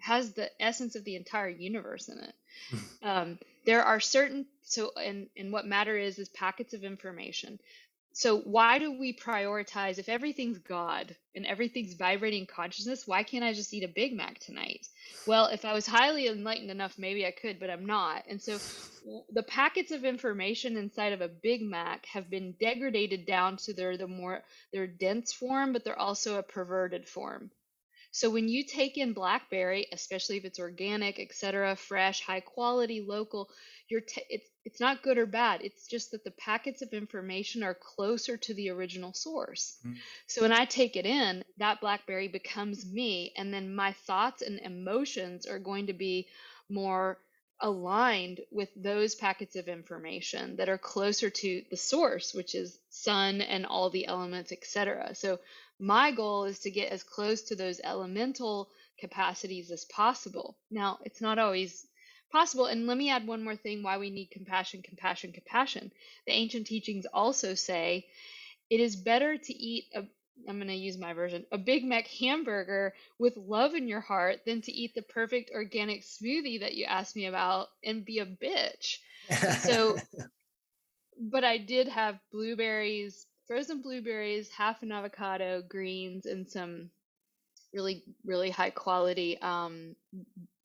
[0.00, 2.34] has the essence of the entire universe in it.
[2.70, 3.08] Hmm.
[3.08, 7.58] um, there are certain, so, and, and what matter is, is packets of information
[8.16, 13.52] so why do we prioritize if everything's god and everything's vibrating consciousness why can't i
[13.52, 14.86] just eat a big mac tonight?
[15.26, 18.24] Well if i was highly enlightened enough maybe i could but i'm not.
[18.26, 18.58] And so
[19.34, 23.98] the packets of information inside of a big mac have been degraded down to their
[23.98, 27.50] the more their dense form but they're also a perverted form
[28.16, 33.50] so when you take in blackberry especially if it's organic etc fresh high quality local
[33.88, 37.62] you're t- it's it's not good or bad it's just that the packets of information
[37.62, 39.96] are closer to the original source mm-hmm.
[40.26, 44.58] so when i take it in that blackberry becomes me and then my thoughts and
[44.60, 46.26] emotions are going to be
[46.70, 47.18] more
[47.60, 53.40] aligned with those packets of information that are closer to the source, which is sun
[53.40, 55.14] and all the elements, etc.
[55.14, 55.38] So
[55.78, 60.56] my goal is to get as close to those elemental capacities as possible.
[60.70, 61.86] Now, it's not always
[62.30, 62.66] possible.
[62.66, 65.92] And let me add one more thing why we need compassion, compassion, compassion.
[66.26, 68.06] The ancient teachings also say
[68.70, 70.04] it is better to eat a
[70.46, 74.40] I'm going to use my version a Big Mac hamburger with love in your heart
[74.44, 78.26] than to eat the perfect organic smoothie that you asked me about and be a
[78.26, 78.98] bitch.
[79.62, 79.96] So,
[81.20, 86.90] but I did have blueberries, frozen blueberries, half an avocado, greens, and some
[87.72, 89.96] really, really high quality um,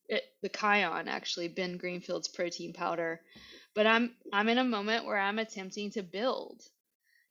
[0.07, 3.21] it, the Kion actually Ben Greenfield's protein powder.
[3.73, 6.61] But I'm I'm in a moment where I'm attempting to build.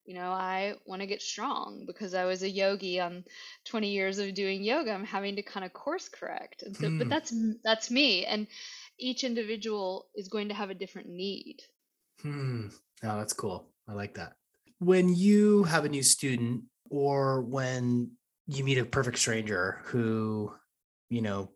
[0.06, 3.24] You know, I want to get strong because I was a yogi on
[3.66, 4.92] 20 years of doing yoga.
[4.92, 6.62] I'm having to kind of course correct.
[6.62, 7.10] And so but Hmm.
[7.10, 8.46] that's that's me and
[8.98, 11.62] each individual is going to have a different need.
[12.22, 12.68] Hmm.
[13.02, 13.66] Oh, that's cool.
[13.86, 14.36] I like that.
[14.80, 18.10] When you have a new student or when
[18.46, 20.52] you meet a perfect stranger who,
[21.08, 21.52] you know,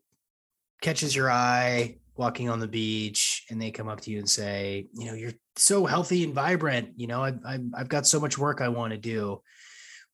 [0.81, 4.87] catches your eye walking on the beach and they come up to you and say,
[4.93, 7.39] you know, you're so healthy and vibrant, you know, I've,
[7.77, 9.41] I've, got so much work I want to do.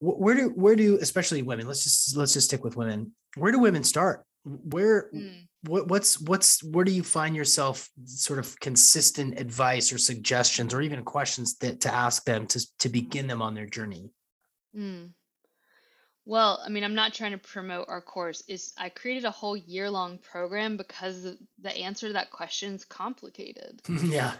[0.00, 3.12] Where do, where do, especially women, let's just, let's just stick with women.
[3.36, 4.24] Where do women start?
[4.44, 5.46] Where, Mm.
[5.64, 10.80] What what's what's where do you find yourself sort of consistent advice or suggestions or
[10.80, 14.10] even questions that to ask them to to begin them on their journey
[14.76, 15.10] Mm.
[16.26, 18.42] Well, I mean, I'm not trying to promote our course.
[18.46, 21.26] Is I created a whole year long program because
[21.60, 23.80] the, answer to that question is complicated.
[24.04, 24.34] yeah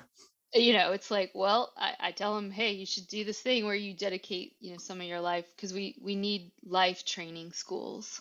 [0.55, 3.65] You know, it's like, well, I, I tell them, hey, you should do this thing
[3.65, 7.53] where you dedicate, you know, some of your life because we we need life training
[7.53, 8.21] schools,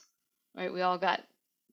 [0.56, 0.74] right?
[0.74, 1.22] We all got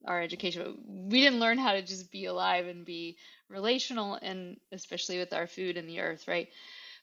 [0.04, 3.16] our education, but we didn't learn how to just be alive and be
[3.48, 6.48] relational, and especially with our food and the earth, right?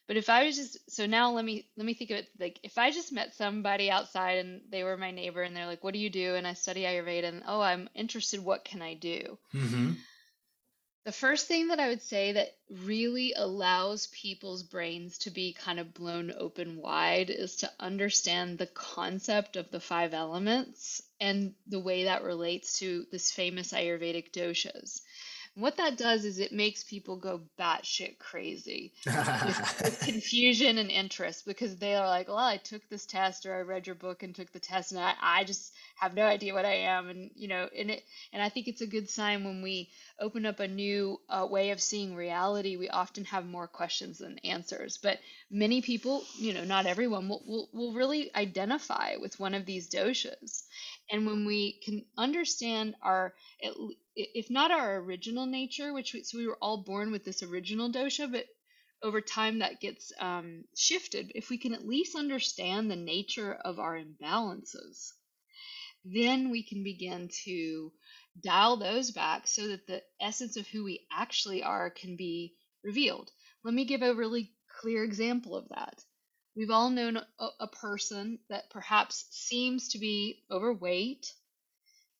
[0.06, 2.60] But if I was just so now let me let me think of it like
[2.62, 5.94] if I just met somebody outside and they were my neighbor and they're like, "What
[5.94, 8.44] do you do?" and I study Ayurveda and oh, I'm interested.
[8.44, 9.38] What can I do?
[9.54, 9.92] mm-hmm.
[11.04, 15.78] The first thing that I would say that really allows people's brains to be kind
[15.78, 21.78] of blown open wide is to understand the concept of the five elements and the
[21.78, 25.02] way that relates to this famous Ayurvedic doshas.
[25.54, 30.90] And what that does is it makes people go batshit crazy with, with confusion and
[30.90, 34.22] interest because they are like, well, I took this test or I read your book
[34.24, 37.08] and took the test and I, I just have no idea what I am.
[37.08, 40.44] And, you know, and it, and I think it's a good sign when we open
[40.44, 44.98] up a new uh, way of seeing reality, we often have more questions than answers.
[45.00, 49.66] But many people, you know, not everyone will, will, will really identify with one of
[49.66, 50.64] these doshas.
[51.10, 53.34] And when we can understand our,
[54.16, 57.90] if not our original nature, which we, so we were all born with this original
[57.90, 58.46] dosha, but
[59.02, 61.32] over time that gets um, shifted.
[61.34, 65.12] If we can at least understand the nature of our imbalances,
[66.04, 67.92] then we can begin to
[68.42, 73.30] dial those back so that the essence of who we actually are can be revealed.
[73.62, 76.02] Let me give a really clear example of that.
[76.56, 81.26] We've all known a, a person that perhaps seems to be overweight.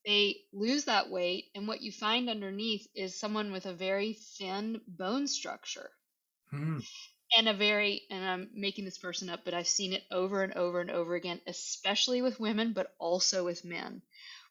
[0.07, 4.81] They lose that weight, and what you find underneath is someone with a very thin
[4.87, 5.91] bone structure
[6.51, 6.79] Hmm.
[7.37, 10.53] and a very and I'm making this person up, but I've seen it over and
[10.55, 14.03] over and over again, especially with women, but also with men.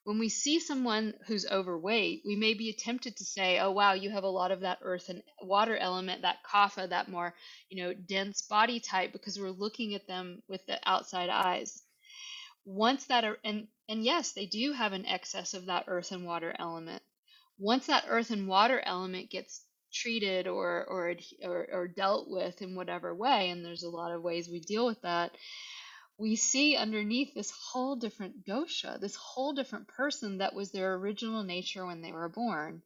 [0.04, 4.10] When we see someone who's overweight, we may be tempted to say, "Oh wow, you
[4.12, 7.34] have a lot of that earth and water element, that kapha, that more,
[7.70, 11.82] you know, dense body type," because we're looking at them with the outside eyes.
[12.66, 16.26] Once that are, and and yes, they do have an excess of that earth and
[16.26, 17.04] water element.
[17.58, 22.76] Once that earth and water element gets treated or or or, or dealt with in
[22.76, 25.32] whatever way, and there's a lot of ways we deal with that,
[26.18, 31.44] we see underneath this whole different dosha, this whole different person that was their original
[31.44, 32.84] nature when they were born.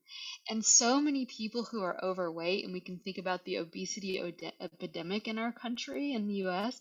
[0.49, 4.19] And so many people who are overweight, and we can think about the obesity
[4.61, 6.79] epidemic in our country, in the US,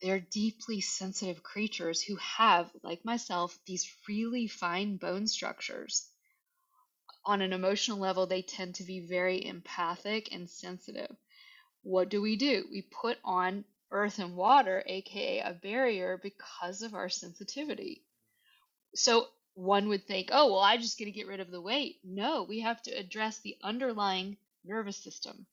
[0.00, 6.08] they're deeply sensitive creatures who have, like myself, these really fine bone structures.
[7.24, 11.14] On an emotional level, they tend to be very empathic and sensitive.
[11.82, 12.66] What do we do?
[12.70, 18.04] We put on earth and water, aka a barrier, because of our sensitivity.
[18.94, 21.98] So one would think, oh, well, I'm just going to get rid of the weight.
[22.04, 25.46] No, we have to address the underlying nervous system.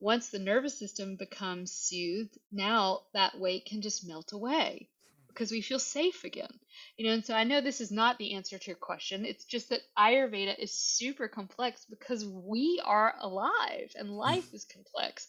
[0.00, 4.88] Once the nervous system becomes soothed, now that weight can just melt away.
[5.28, 6.60] because we feel safe again.
[6.96, 9.24] You know, and so I know this is not the answer to your question.
[9.24, 14.16] It's just that Ayurveda is super complex because we are alive and mm.
[14.16, 15.26] life is complex.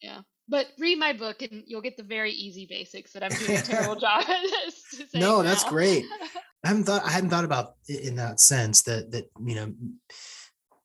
[0.00, 0.20] Yeah.
[0.48, 3.62] But read my book and you'll get the very easy basics that I'm doing a
[3.62, 4.44] terrible job at.
[4.92, 5.14] This.
[5.14, 6.04] No, that's great.
[6.64, 9.72] I haven't thought I hadn't thought about it in that sense that that you know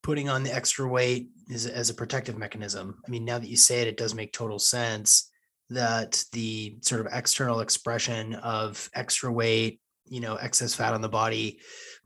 [0.08, 2.98] putting on the extra weight is as a protective mechanism.
[3.06, 5.30] I mean, now that you say it, it does make total sense
[5.70, 11.10] that the sort of external expression of extra weight, you know, excess fat on the
[11.10, 11.60] body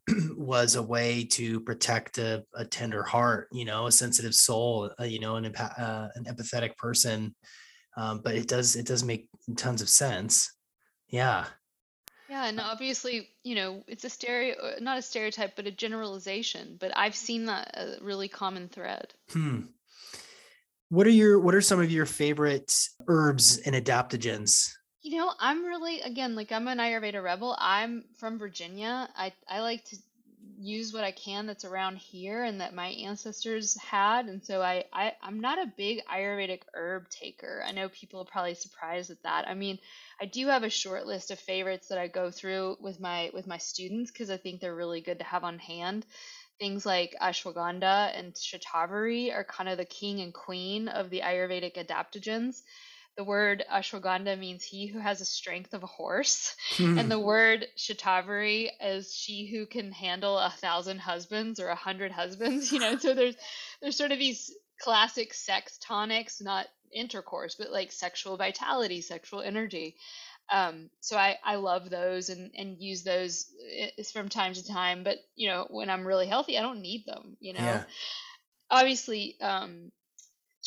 [0.35, 5.03] was a way to protect a, a, tender heart, you know, a sensitive soul, uh,
[5.03, 7.35] you know, an, uh, an empathetic person.
[7.97, 10.51] Um, but it does, it does make tons of sense.
[11.07, 11.45] Yeah.
[12.31, 16.77] Yeah, and obviously, you know, it's a stereo, uh, not a stereotype, but a generalization.
[16.79, 19.13] But I've seen that a really common thread.
[19.33, 19.63] Hmm.
[20.87, 22.71] What are your What are some of your favorite
[23.09, 24.71] herbs and adaptogens?
[25.01, 27.53] You know, I'm really again like I'm an Ayurveda rebel.
[27.59, 29.09] I'm from Virginia.
[29.13, 29.97] I I like to
[30.61, 34.27] use what I can that's around here and that my ancestors had.
[34.27, 37.63] And so I, I I'm not a big Ayurvedic herb taker.
[37.65, 39.47] I know people are probably surprised at that.
[39.47, 39.79] I mean,
[40.21, 43.47] I do have a short list of favorites that I go through with my with
[43.47, 46.05] my students because I think they're really good to have on hand.
[46.59, 51.75] Things like ashwagandha and shatavari are kind of the king and queen of the Ayurvedic
[51.75, 52.61] adaptogens.
[53.17, 56.97] The word ashwagandha means he who has the strength of a horse, hmm.
[56.97, 62.11] and the word shatavari is she who can handle a thousand husbands or a hundred
[62.11, 62.71] husbands.
[62.71, 63.35] You know, so there's
[63.81, 69.95] there's sort of these classic sex tonics, not intercourse, but like sexual vitality, sexual energy.
[70.51, 75.03] Um, so I, I love those and, and use those eh, from time to time.
[75.03, 77.37] But you know, when I'm really healthy, I don't need them.
[77.39, 77.83] You know, yeah.
[78.69, 79.91] obviously, um,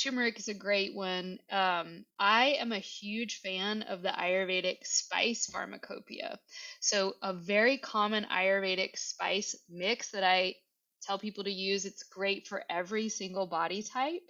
[0.01, 1.39] turmeric is a great one.
[1.51, 6.39] Um, I am a huge fan of the Ayurvedic spice pharmacopoeia.
[6.81, 10.57] So a very common Ayurvedic spice mix that I
[11.03, 11.85] tell people to use.
[11.85, 14.23] It's great for every single body type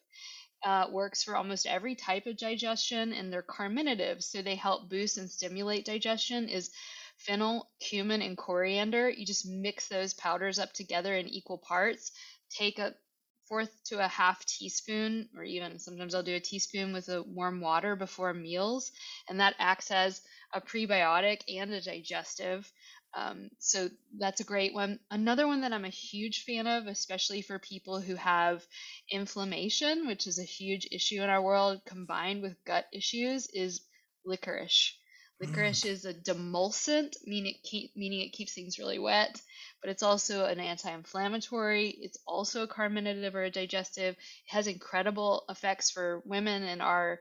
[0.64, 5.18] uh, works for almost every type of digestion, and they're carminative, so they help boost
[5.18, 6.48] and stimulate digestion.
[6.48, 6.70] Is
[7.18, 9.08] fennel, cumin, and coriander.
[9.10, 12.12] You just mix those powders up together in equal parts.
[12.50, 12.94] Take a
[13.48, 17.60] fourth to a half teaspoon, or even sometimes I'll do a teaspoon with a warm
[17.60, 18.90] water before meals,
[19.28, 20.22] and that acts as
[20.52, 22.70] a prebiotic and a digestive.
[23.16, 23.88] Um, so
[24.18, 24.98] that's a great one.
[25.10, 28.66] Another one that I'm a huge fan of, especially for people who have
[29.10, 33.82] inflammation, which is a huge issue in our world, combined with gut issues, is
[34.24, 34.98] licorice.
[35.40, 35.90] Licorice mm.
[35.90, 39.40] is a demulcent, meaning it, keep, meaning it keeps things really wet,
[39.80, 41.88] but it's also an anti-inflammatory.
[41.88, 44.14] It's also a carminative or a digestive.
[44.14, 47.20] It has incredible effects for women in our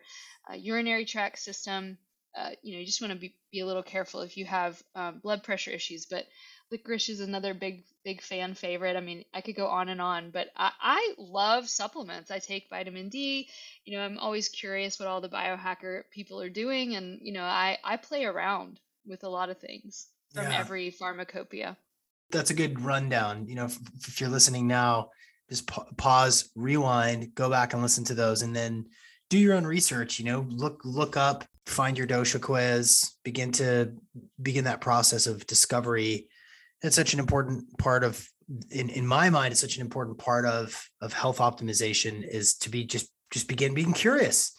[0.49, 1.97] uh, urinary tract system
[2.35, 4.81] uh, you know, you just want to be, be a little careful if you have
[4.95, 6.05] um, blood pressure issues.
[6.05, 6.25] But
[6.71, 8.95] licorice is another big, big fan favorite.
[8.95, 12.31] I mean, I could go on and on, but I, I love supplements.
[12.31, 13.47] I take vitamin D.
[13.85, 16.95] You know, I'm always curious what all the biohacker people are doing.
[16.95, 20.59] And, you know, I, I play around with a lot of things from yeah.
[20.59, 21.77] every pharmacopoeia.
[22.31, 23.47] That's a good rundown.
[23.47, 23.77] You know, if,
[24.07, 25.09] if you're listening now,
[25.49, 28.87] just pa- pause, rewind, go back and listen to those, and then
[29.33, 30.19] do your own research.
[30.19, 33.93] You know, look look up find your dosha quiz, begin to
[34.41, 36.27] begin that process of discovery.
[36.81, 38.27] It's such an important part of
[38.69, 42.69] in, in my mind, it's such an important part of of health optimization is to
[42.69, 44.53] be just just begin being curious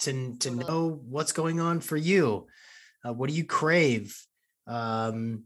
[0.00, 2.46] to to know what's going on for you.
[3.04, 4.16] Uh, what do you crave?
[4.66, 5.44] Um,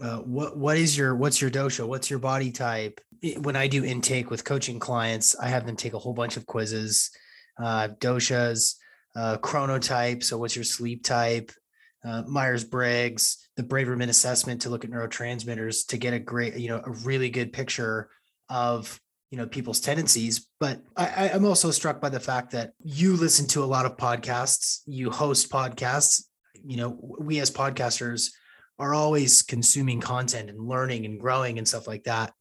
[0.00, 1.86] uh, what what is your what's your dosha?
[1.86, 3.00] What's your body type?
[3.38, 6.46] When I do intake with coaching clients, I have them take a whole bunch of
[6.46, 7.10] quizzes,
[7.58, 8.76] uh, doshas,
[9.16, 10.22] uh, chronotype.
[10.22, 11.52] So, what's your sleep type?
[12.04, 16.68] Uh, Myers Briggs, the Braverman assessment to look at neurotransmitters to get a great, you
[16.68, 18.10] know, a really good picture
[18.48, 19.00] of
[19.30, 20.48] you know people's tendencies.
[20.60, 23.96] But I, I'm also struck by the fact that you listen to a lot of
[23.96, 26.24] podcasts, you host podcasts.
[26.64, 28.30] You know, we as podcasters
[28.78, 32.32] are always consuming content and learning and growing and stuff like that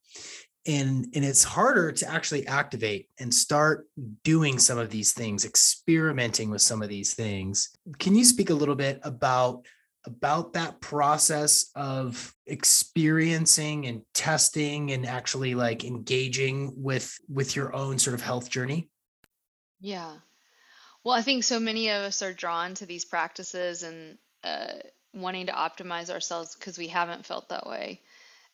[0.67, 3.87] and and it's harder to actually activate and start
[4.23, 7.69] doing some of these things experimenting with some of these things.
[7.99, 9.65] Can you speak a little bit about
[10.05, 17.97] about that process of experiencing and testing and actually like engaging with with your own
[17.97, 18.89] sort of health journey?
[19.79, 20.13] Yeah.
[21.03, 24.73] Well i think so many of us are drawn to these practices and uh,
[25.13, 28.01] wanting to optimize ourselves because we haven't felt that way.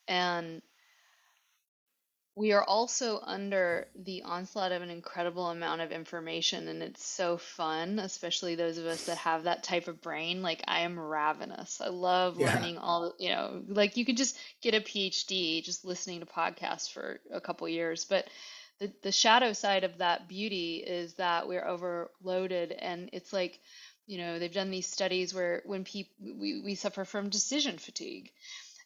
[0.07, 0.61] And
[2.37, 7.37] we are also under the onslaught of an incredible amount of information and it's so
[7.37, 10.43] fun especially those of us that have that type of brain.
[10.43, 11.81] Like i am ravenous.
[11.81, 12.53] I love Yeah.
[12.53, 16.91] learning all you know like you could just get a phd just listening to podcasts
[16.91, 18.27] for a couple years but
[18.79, 23.59] the, the shadow side of that beauty is that we're overloaded and it's like
[24.05, 28.31] you know they've done these studies where when people we, we suffer from decision fatigue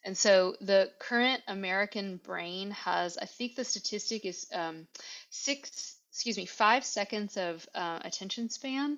[0.03, 4.87] and so the current American brain has, I think the statistic is um,
[5.29, 8.97] six, excuse me, five seconds of uh, attention span.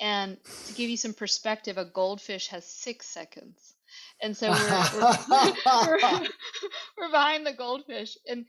[0.00, 3.74] And to give you some perspective, a goldfish has six seconds.
[4.22, 6.28] And so we're, we're, we're,
[6.98, 8.16] we're behind the goldfish.
[8.26, 8.46] And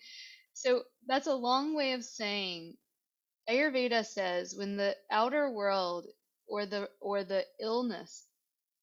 [0.53, 2.75] so that's a long way of saying
[3.49, 6.05] Ayurveda says when the outer world
[6.47, 8.25] or the or the illness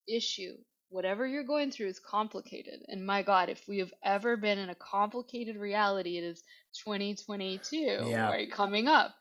[0.09, 0.57] issue
[0.89, 2.85] whatever you're going through is complicated.
[2.89, 6.43] And my God, if we have ever been in a complicated reality, it is
[6.85, 8.31] 2022, Yeah.
[8.31, 8.51] right?
[8.51, 9.15] Coming up.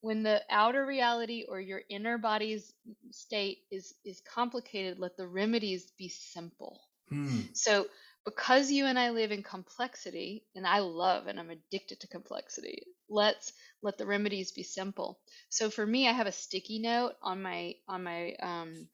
[0.00, 2.72] When the outer reality or your inner body's
[3.12, 6.80] state is is complicated, let the remedies be simple.
[7.08, 7.40] Hmm.
[7.52, 7.86] So
[8.24, 12.82] because you and I live in complexity, and I love and I'm addicted to complexity,
[13.08, 15.20] let's let the remedies be simple.
[15.50, 18.88] So for me, I have a sticky note on my on my um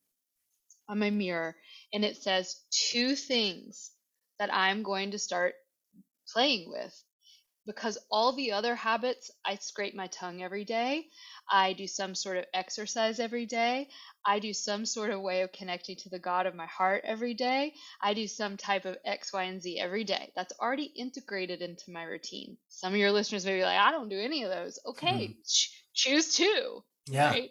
[0.88, 1.54] on my mirror
[1.92, 3.90] and it says two things
[4.38, 5.54] that I'm going to start
[6.32, 6.94] playing with
[7.66, 11.04] because all the other habits, I scrape my tongue every day.
[11.50, 13.88] I do some sort of exercise every day.
[14.24, 17.34] I do some sort of way of connecting to the God of my heart every
[17.34, 17.74] day.
[18.00, 20.32] I do some type of X, Y, and Z every day.
[20.34, 22.56] That's already integrated into my routine.
[22.70, 24.78] Some of your listeners may be like, I don't do any of those.
[24.86, 25.32] Okay, hmm.
[25.46, 27.28] ch- choose two, Yeah.
[27.30, 27.50] right?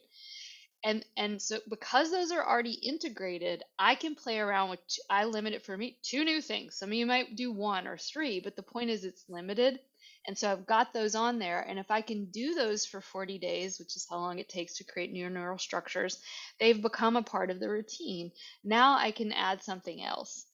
[0.88, 4.80] And and so because those are already integrated i can play around with
[5.10, 6.78] I limit it for me two new things.
[6.78, 9.80] Some of you might do one or three but the point is it's limited.
[10.26, 13.38] And so i've got those on there and if i can do those for 40
[13.38, 16.22] days which is how long it takes to create new neural structures
[16.60, 18.32] they've become a part of the routine.
[18.64, 20.46] Now i can add something else.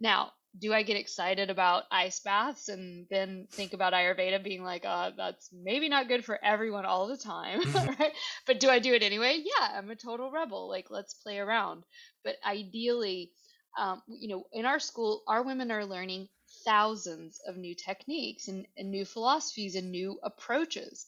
[0.00, 4.84] Now do I get excited about ice baths and then think about Ayurveda being like,
[4.84, 7.98] uh, that's maybe not good for everyone all the time, Mhm.
[7.98, 8.12] right?
[8.46, 9.42] But do I do it anyway?
[9.44, 10.68] Yeah, I'm a total rebel.
[10.68, 11.84] Like, let's play around.
[12.24, 13.32] But ideally,
[13.78, 16.28] um, you know, in our school, our women are learning
[16.64, 21.06] thousands of new techniques and, and new philosophies and new approaches.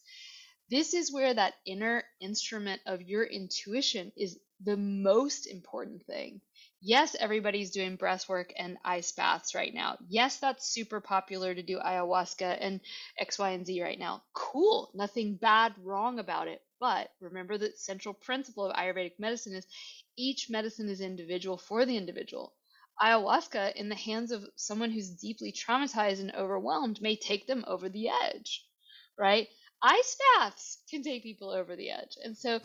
[0.70, 6.40] This is where that inner instrument of your intuition is the most important thing.
[6.81, 9.97] Yes, everybody's doing breath work and ice baths right now.
[10.09, 12.81] Yes, that's super popular to do ayahuasca and
[13.18, 14.22] X, Y, and Z right now.
[14.33, 14.91] Cool.
[14.95, 16.62] Nothing bad, wrong about it.
[16.81, 19.66] But remember the central principle of Ayurvedic medicine is
[20.16, 22.55] each medicine is individual for the individual.
[23.01, 27.89] Ayahuasca, in the hands of someone who's deeply traumatized and overwhelmed, may take them over
[27.89, 28.64] the edge,
[29.16, 29.49] right?
[29.83, 32.16] Ice baths can take people over the edge.
[32.24, 32.61] And so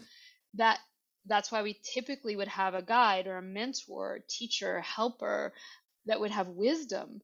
[0.56, 0.80] that
[1.26, 5.54] that's why we typically would have a guide or a mentor, teacher, helper
[6.06, 7.22] that would have wisdom.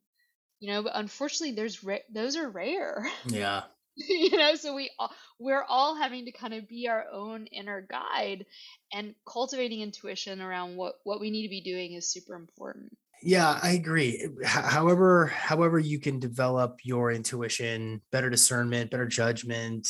[0.59, 3.09] You know, but unfortunately, there's ra- those are rare.
[3.27, 3.63] Yeah.
[3.95, 7.85] you know, so we all, we're all having to kind of be our own inner
[7.89, 8.45] guide,
[8.93, 12.95] and cultivating intuition around what what we need to be doing is super important.
[13.21, 14.27] Yeah, I agree.
[14.45, 19.89] However, however you can develop your intuition, better discernment, better judgment,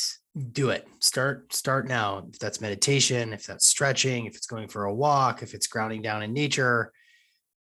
[0.51, 0.88] do it.
[0.99, 2.27] Start start now.
[2.32, 6.01] If that's meditation, if that's stretching, if it's going for a walk, if it's grounding
[6.01, 6.91] down in nature,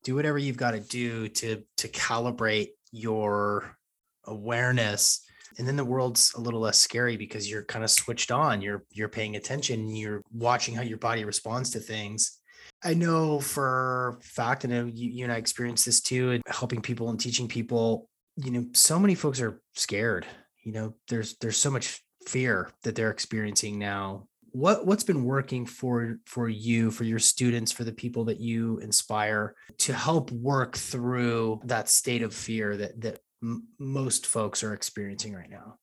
[0.03, 3.77] do whatever you've got to do to to calibrate your
[4.25, 5.23] awareness.
[5.59, 8.61] And then the world's a little less scary because you're kind of switched on.
[8.61, 12.38] You're you're paying attention, you're watching how your body responds to things
[12.83, 16.43] I know for fact, and I know you, you and I experienced this too, and
[16.47, 18.09] helping people and teaching people.
[18.37, 20.25] You know, so many folks are scared.
[20.63, 24.27] You know, there's there's so much fear that they're experiencing now.
[24.51, 28.79] What what's been working for for you, for your students, for the people that you
[28.79, 34.73] inspire to help work through that state of fear that that m- most folks are
[34.73, 35.77] experiencing right now?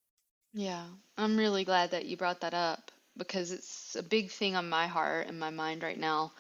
[0.55, 0.87] Yeah,
[1.19, 4.87] I'm really glad that you brought that up because it's a big thing on my
[4.87, 6.33] heart and my mind right now.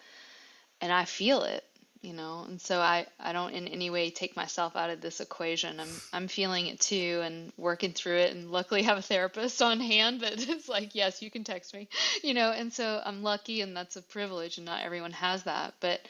[0.87, 1.64] And I feel it,
[2.01, 2.45] you know.
[2.47, 5.80] And so I I don't in any way take myself out of this equation.
[5.80, 9.80] I'm I'm feeling it too and working through it and luckily have a therapist on
[9.80, 11.89] hand that is like, "Yes, you can text me."
[12.22, 15.74] You know, and so I'm lucky and that's a privilege and not everyone has that.
[15.80, 16.01] But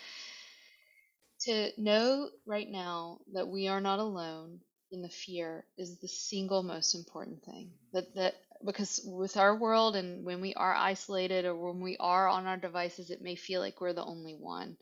[1.41, 4.61] to know right now that we are not alone
[4.93, 7.71] in the fear is the single most important thing.
[7.95, 8.35] That that
[8.65, 12.57] because with our world and when we are isolated or when we are on our
[12.57, 14.77] devices, it may feel like we're the only one.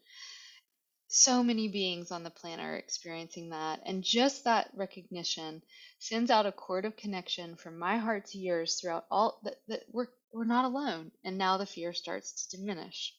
[1.09, 3.81] so many beings on the planet are experiencing that.
[3.87, 5.63] And just that recognition
[5.99, 9.85] sends out a cord of connection from my heart to yours throughout all that, that
[9.91, 11.13] we're we're not alone.
[11.25, 13.15] And now the fear starts to diminish.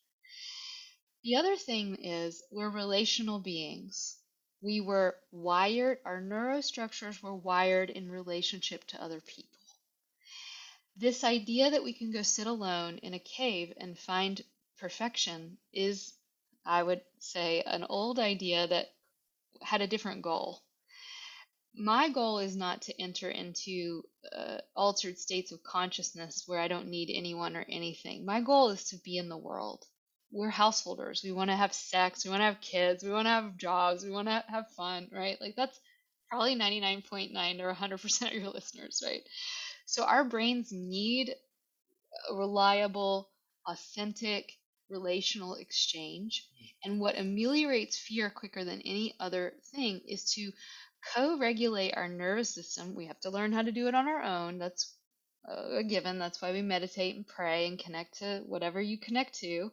[1.24, 4.18] The other thing is we're relational beings.
[4.62, 9.55] We were wired, our neurostructures were wired in relationship to other people.
[10.98, 14.44] This idea that we can go sit alone in a cave and find
[14.78, 16.14] perfection is
[16.66, 18.88] I would say, an old idea that
[19.62, 20.64] had a different goal.
[21.76, 26.88] My goal is not to enter into uh, altered states of consciousness where I don't
[26.88, 28.26] need anyone or anything.
[28.26, 29.86] My goal is to be in the world.
[30.32, 31.22] We're householders.
[31.24, 32.24] We want to have sex.
[32.26, 33.04] We want to have kids.
[33.04, 34.04] We want to have jobs.
[34.04, 35.40] We want to have fun, right?
[35.40, 35.80] Like that's
[36.30, 39.22] probably 99.9 or 100% of your listeners, right?
[39.86, 41.36] So our brains need
[42.30, 43.32] a reliable,
[43.68, 44.54] authentic,
[44.90, 46.48] relational exchange.
[46.84, 50.52] And what ameliorates fear quicker than any other thing is to
[51.14, 52.94] co regulate our nervous system.
[52.96, 54.60] We have to learn how to do it on our own.
[54.60, 54.94] That's
[55.46, 56.20] a given.
[56.20, 59.72] That's why we meditate and pray and connect to whatever you connect to.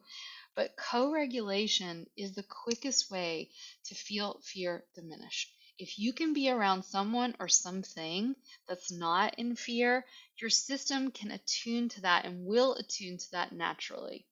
[0.55, 3.51] But co regulation is the quickest way
[3.85, 5.51] to feel fear diminish.
[5.77, 8.35] If you can be around someone or something
[8.67, 10.05] that's not in fear,
[10.39, 14.27] your system can attune to that and will attune to that naturally.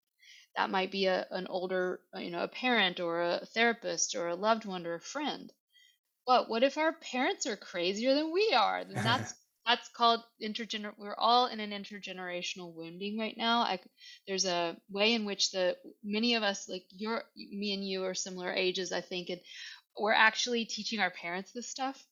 [0.55, 4.35] That might be a, an older you know a parent or a therapist or a
[4.35, 5.51] loved one or a friend.
[6.25, 8.83] But what if our parents are crazier than we are?
[8.85, 9.33] Then that's
[9.65, 13.61] that's called intergener we're all in an intergenerational wounding right now.
[13.61, 13.79] I,
[14.27, 18.13] there's a way in which the many of us like your me and you are
[18.15, 19.41] similar ages i think and
[19.99, 22.03] we're actually teaching our parents this stuff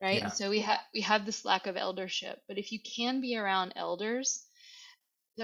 [0.00, 0.24] right yeah.
[0.24, 3.36] and so we have we have this lack of eldership but if you can be
[3.36, 4.46] around elders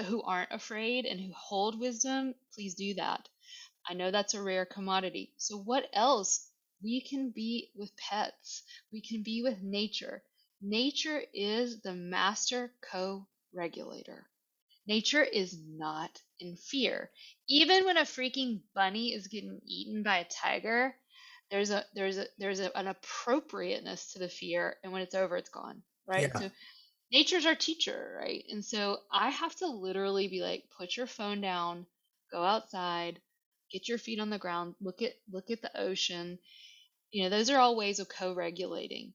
[0.01, 3.29] who aren't afraid and who hold wisdom, please do that.
[3.87, 5.33] I know that's a rare commodity.
[5.37, 6.49] So, what else?
[6.81, 10.23] We can be with pets, we can be with nature.
[10.61, 14.27] Nature is the master co regulator.
[14.87, 17.09] Nature is not in fear.
[17.47, 20.95] Even when a freaking bunny is getting eaten by a tiger,
[21.53, 25.37] there's a there's a there's a, an appropriateness to the fear, and when it's over,
[25.37, 25.83] it's gone.
[26.07, 26.31] Right.
[26.33, 26.39] Yeah.
[26.39, 26.49] So
[27.11, 28.43] nature's our teacher, right?
[28.49, 31.85] And so I have to literally be like, put your phone down,
[32.31, 33.21] go outside,
[33.71, 36.39] get your feet on the ground, look at look at the ocean.
[37.11, 39.13] You know, those are all ways of co-regulating.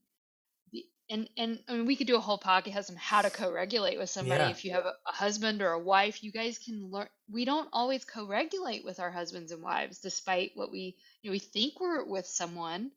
[1.09, 4.09] And and I mean, we could do a whole podcast on how to co-regulate with
[4.09, 4.45] somebody.
[4.45, 4.49] Yeah.
[4.49, 7.09] If you have a, a husband or a wife, you guys can learn.
[7.31, 11.39] We don't always co-regulate with our husbands and wives, despite what we you know we
[11.39, 12.91] think we're with someone,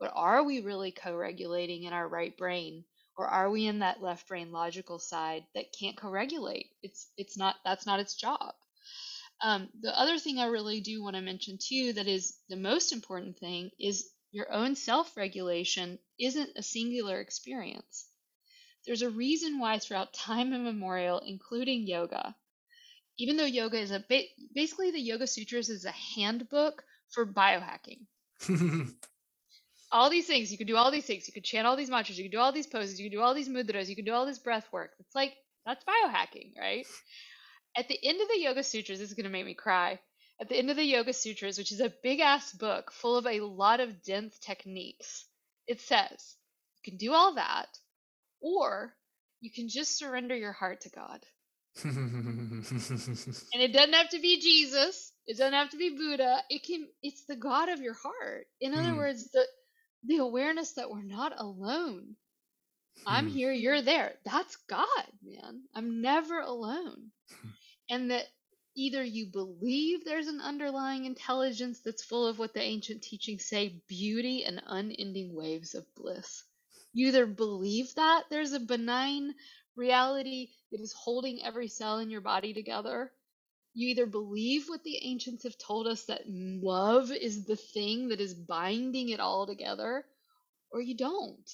[0.00, 2.84] but are we really co-regulating in our right brain?
[3.18, 7.56] or are we in that left brain logical side that can't co-regulate it's it's not
[7.64, 8.54] that's not its job
[9.42, 12.92] um, the other thing i really do want to mention too that is the most
[12.92, 18.06] important thing is your own self-regulation isn't a singular experience
[18.86, 22.34] there's a reason why throughout time immemorial including yoga
[23.18, 24.22] even though yoga is a ba-
[24.54, 28.06] basically the yoga sutras is a handbook for biohacking
[29.90, 30.52] all these things.
[30.52, 31.26] You could do all these things.
[31.26, 32.18] You could chant all these mantras.
[32.18, 33.00] You could do all these poses.
[33.00, 33.88] You could do all these mudras.
[33.88, 34.92] You could do all this breath work.
[35.00, 36.86] It's like that's biohacking, right?
[37.76, 40.00] At the end of the Yoga Sutras, this is going to make me cry.
[40.40, 43.26] At the end of the Yoga Sutras, which is a big ass book full of
[43.26, 45.24] a lot of dense techniques,
[45.66, 46.36] it says
[46.76, 47.68] you can do all that,
[48.40, 48.94] or
[49.40, 51.24] you can just surrender your heart to God.
[51.84, 52.64] and
[53.52, 55.12] it doesn't have to be Jesus.
[55.26, 56.38] It doesn't have to be Buddha.
[56.48, 56.88] It can.
[57.02, 58.46] It's the God of your heart.
[58.60, 58.96] In other mm.
[58.96, 59.44] words, the
[60.04, 62.16] the awareness that we're not alone.
[63.06, 63.30] I'm hmm.
[63.30, 64.14] here, you're there.
[64.24, 64.86] That's God,
[65.22, 65.62] man.
[65.74, 67.10] I'm never alone.
[67.30, 67.48] Hmm.
[67.90, 68.24] and that
[68.78, 73.82] either you believe there's an underlying intelligence that's full of what the ancient teachings say
[73.88, 76.44] beauty and unending waves of bliss.
[76.92, 79.34] You either believe that there's a benign
[79.76, 83.12] reality that is holding every cell in your body together,
[83.74, 88.20] you either believe what the ancients have told us that love is the thing that
[88.20, 90.04] is binding it all together,
[90.72, 91.50] or you don't.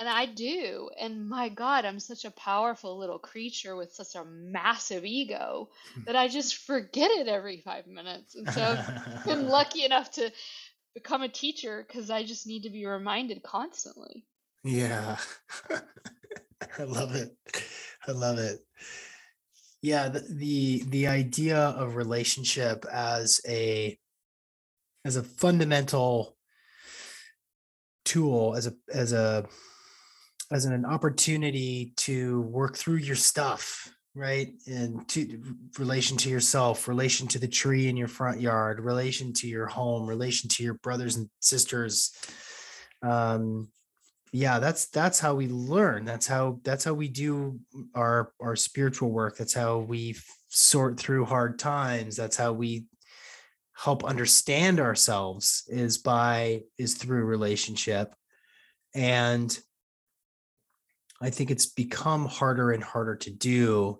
[0.00, 0.90] And I do.
[0.98, 6.04] And my God, I'm such a powerful little creature with such a massive ego hmm.
[6.06, 8.34] that I just forget it every five minutes.
[8.34, 10.32] And so I've been lucky enough to
[10.94, 14.24] become a teacher because I just need to be reminded constantly.
[14.64, 15.18] Yeah.
[16.78, 17.36] I love it.
[18.08, 18.64] I love it
[19.82, 23.98] yeah the, the the idea of relationship as a
[25.04, 26.36] as a fundamental
[28.04, 29.46] tool as a as a
[30.50, 34.52] as an opportunity to work through your stuff right?
[34.66, 35.40] And to
[35.78, 40.08] relation to yourself, relation to the tree in your front yard, relation to your home,
[40.08, 42.12] relation to your brothers and sisters.
[43.02, 43.70] Um,
[44.32, 46.04] yeah, that's that's how we learn.
[46.04, 47.58] That's how that's how we do
[47.94, 49.36] our our spiritual work.
[49.36, 50.16] That's how we
[50.48, 52.16] sort through hard times.
[52.16, 52.86] That's how we
[53.76, 58.14] help understand ourselves is by is through relationship
[58.94, 59.58] and
[61.20, 63.98] i think it's become harder and harder to do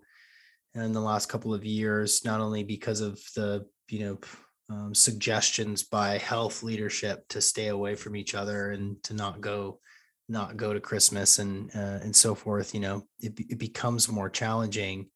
[0.74, 4.18] in the last couple of years not only because of the you know
[4.70, 9.80] um, suggestions by health leadership to stay away from each other and to not go
[10.28, 14.30] not go to christmas and uh, and so forth you know it, it becomes more
[14.30, 15.08] challenging.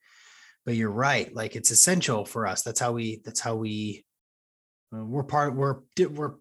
[0.66, 2.62] But you're right like it's essential for us.
[2.62, 4.07] That's how we that's how we
[4.94, 6.34] uh, we're part we're we're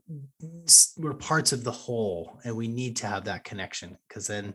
[0.98, 4.54] we're parts of the whole and we need to have that connection because then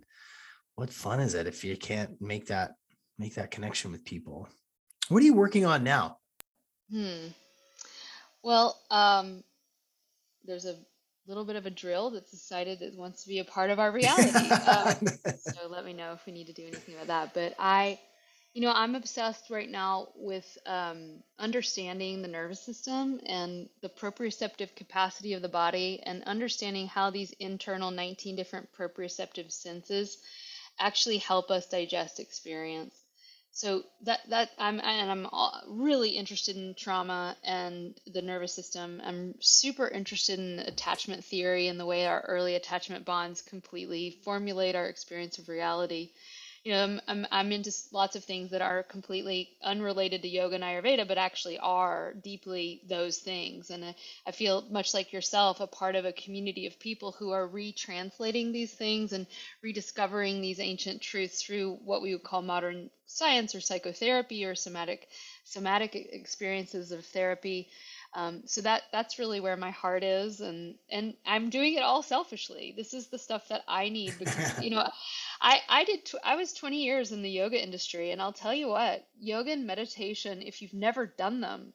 [0.79, 2.75] what fun is it if you can't make that
[3.19, 4.49] make that connection with people
[5.09, 6.19] what are you working on now
[6.91, 7.29] Hmm.
[8.43, 9.43] Well, um,
[10.45, 10.77] there's a
[11.27, 13.93] little bit of a drill that's decided that wants to be a part of our
[13.93, 14.51] reality.
[14.51, 15.07] Um,
[15.39, 17.35] so let me know if we need to do anything about that.
[17.35, 17.99] But I,
[18.55, 24.75] you know, I'm obsessed right now with um, understanding the nervous system and the proprioceptive
[24.75, 30.19] capacity of the body and understanding how these internal 19 different proprioceptive senses
[30.79, 32.95] actually help us digest experience.
[33.53, 35.27] So that that I'm and I'm
[35.67, 39.01] really interested in trauma and the nervous system.
[39.05, 44.77] I'm super interested in attachment theory and the way our early attachment bonds completely formulate
[44.77, 46.11] our experience of reality.
[46.69, 50.57] You know, I'm I'm, I'm into lots of things that are completely unrelated to yoga
[50.57, 53.71] and Ayurveda, but actually are deeply those things.
[53.71, 53.95] And I,
[54.27, 58.53] I feel much like yourself, a part of a community of people who are retranslating
[58.53, 59.27] these things and
[59.63, 65.09] rediscovering these ancient truths through what we would call modern science or psychotherapy or somatic
[65.45, 67.69] somatic experiences of therapy.
[68.15, 72.03] Um, so that that's really where my heart is, and and I'm doing it all
[72.03, 72.75] selfishly.
[72.77, 74.89] This is the stuff that I need because you know,
[75.41, 78.55] I I did tw I was 20 years in the yoga industry, and I'll tell
[78.55, 81.73] you what, yoga and meditation, if you've never done them,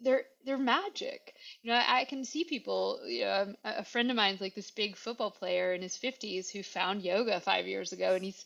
[0.00, 1.34] they're they're magic.
[1.62, 3.00] You know, I, I can see people.
[3.06, 6.50] You know, um, a friend of mine's like this big football player in his 50s
[6.50, 8.44] who found yoga five years ago, and he's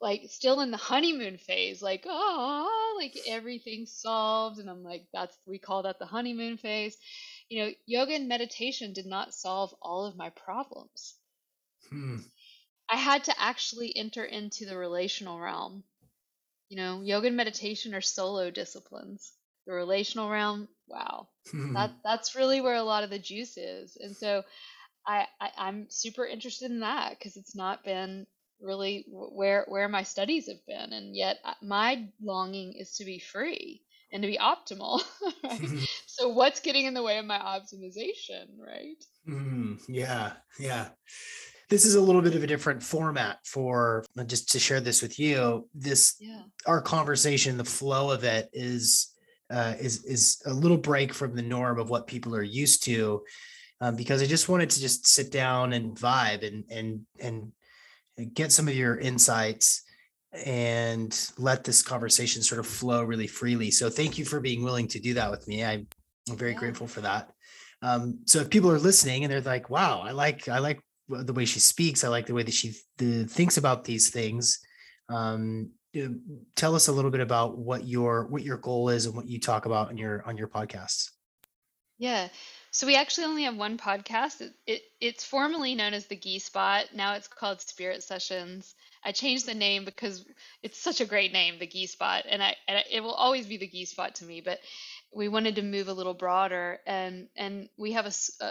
[0.00, 5.36] like still in the honeymoon phase, like oh, like everything's solved, and I'm like, that's
[5.46, 6.96] we call that the honeymoon phase.
[7.48, 11.14] You know, yoga and meditation did not solve all of my problems.
[11.88, 12.18] Hmm.
[12.90, 15.84] I had to actually enter into the relational realm.
[16.68, 19.32] You know, yoga and meditation are solo disciplines.
[19.66, 21.28] The relational realm, wow,
[21.74, 23.96] that that's really where a lot of the juice is.
[23.96, 24.44] And so
[25.06, 28.26] I, I I'm super interested in that because it's not been
[28.60, 33.18] really where where my studies have been, and yet uh, my longing is to be
[33.18, 33.82] free
[34.12, 35.02] and to be optimal,
[35.44, 35.60] right?
[36.06, 39.02] So what's getting in the way of my optimization, right?
[39.24, 39.74] Hmm.
[39.88, 40.88] yeah yeah
[41.70, 45.00] this is a little bit of a different format for uh, just to share this
[45.02, 46.42] with you this Yeah.
[46.66, 49.14] our conversation the flow of it is
[49.50, 53.22] uh, is is a little break from the norm of what people are used to
[53.80, 57.52] um, because i just wanted to just sit down and vibe and and and
[58.34, 59.82] get some of your insights
[60.44, 64.86] and let this conversation sort of flow really freely so thank you for being willing
[64.86, 65.86] to do that with me i'm
[66.28, 66.58] very Yeah.
[66.58, 67.30] grateful for that
[67.82, 70.80] um, so if people are listening and they're like wow i like i like
[71.10, 74.60] the way she speaks i like the way that she the, thinks about these things
[75.08, 75.70] um,
[76.54, 79.40] tell us a little bit about what your what your goal is and what you
[79.40, 81.10] talk about on your on your podcasts
[82.00, 82.28] Yeah.
[82.72, 84.40] So we actually only have one podcast.
[84.40, 86.86] It, it it's formerly known as the Gee Spot.
[86.94, 88.74] Now it's called Spirit Sessions.
[89.04, 90.24] I changed the name because
[90.62, 93.58] it's such a great name, the Gee Spot, and I and it will always be
[93.58, 94.40] the Gee Spot to me.
[94.40, 94.60] But
[95.12, 98.44] we wanted to move a little broader, and and we have a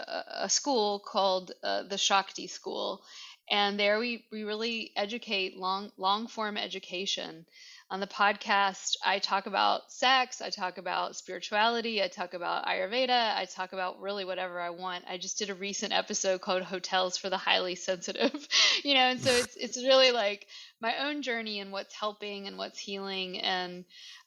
[0.43, 3.03] a school called uh, the Shakti School,
[3.49, 7.45] and there we we really educate long long form education
[7.91, 13.35] on the podcast, I talk about sex, I talk about spirituality, I talk about Ayurveda,
[13.35, 15.05] I talk about really whatever I want.
[15.09, 18.47] I just did a recent episode called Hotels for the Highly Sensitive,
[18.83, 20.45] you know, and so it's it's really like
[20.79, 23.85] my own journey and what's helping and what's healing and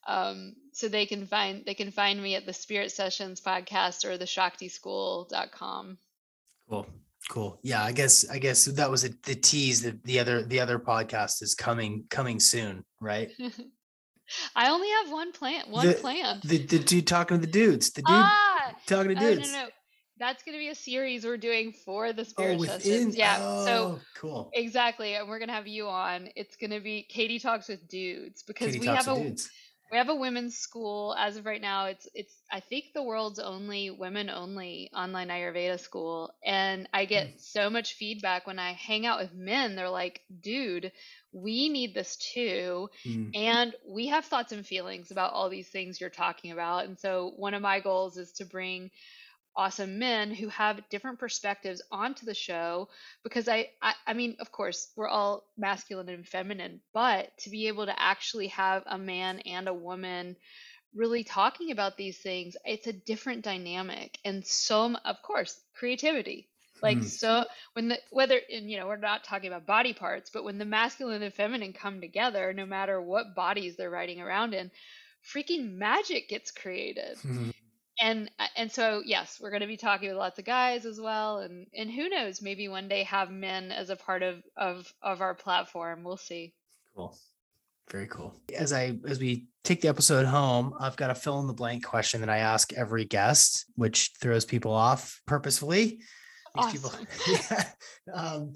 [0.08, 4.18] um, so they can find they can find me at the Spirit Sessions podcast or
[4.18, 5.98] the shaktischool.com.
[6.68, 6.86] Cool.
[7.30, 7.58] Cool.
[7.62, 10.78] Yeah, I guess I guess that was a, the tease that the other the other
[10.78, 13.30] podcast is coming coming soon, right?
[14.56, 16.42] I only have one plant, one The plant.
[16.42, 19.52] the, the dude talking to the dudes, the dude Ah, talking to Oh no, dudes.
[19.52, 19.66] no.
[20.18, 22.80] That's gonna be a series we're doing for the Oh, Spirit within.
[22.80, 23.16] Sessions.
[23.16, 23.36] Yeah.
[23.64, 24.50] So Oh, cool.
[24.54, 26.28] exactly, and we're gonna have you on.
[26.36, 29.50] It's gonna be Katie talks with dudes because Katie we have a dudes.
[29.93, 31.86] We have a women's school as of right now.
[31.86, 37.28] It's it's I think the world's only women only online Ayurveda school, and I get
[37.28, 37.36] Mm.
[37.36, 39.76] so much feedback when I hang out with men.
[39.76, 40.93] They're like, "Dude,
[41.32, 43.32] we need this too." Mm.
[43.34, 46.86] And we have thoughts and feelings about all these things you're talking about.
[46.86, 48.90] And so, one of my goals is to bring
[49.57, 52.88] awesome men who have different perspectives onto the show
[53.22, 57.68] because I, I I mean of course we're all masculine and feminine but to be
[57.68, 60.36] able to actually have a man and a woman
[60.94, 66.48] really talking about these things it's a different dynamic and so of course creativity
[66.82, 67.05] like Mm.
[67.05, 67.44] so
[67.74, 70.64] when the whether and you know we're not talking about body parts but when the
[70.64, 74.70] masculine and feminine come together no matter what bodies they're riding around in
[75.24, 77.53] freaking magic gets created Mm.
[78.03, 81.00] And uh, and so yes we're going to be talking with lots of guys as
[81.00, 84.92] well and and who knows maybe one day have men as a part of of
[85.03, 86.53] of our platform we'll see
[86.94, 87.16] Cool.
[87.90, 88.34] Very cool.
[88.57, 91.84] As I as we take the episode home, I've got a fill in the blank
[91.84, 96.00] question that I ask every guest, which throws people off purposefully.
[96.57, 97.07] Makes people- Awesome.
[97.50, 97.64] yeah.
[98.14, 98.53] Um,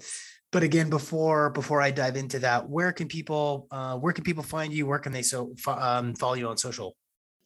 [0.51, 4.43] but again, before before I dive into that, where can people uh, where can people
[4.43, 4.85] find you?
[4.87, 6.95] Where can they so um, follow you on social?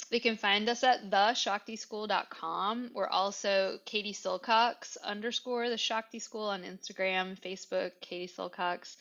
[0.09, 6.63] They can find us at theshaktischool.com we're also katie silcox underscore the shakti school on
[6.63, 8.95] instagram facebook katie silcox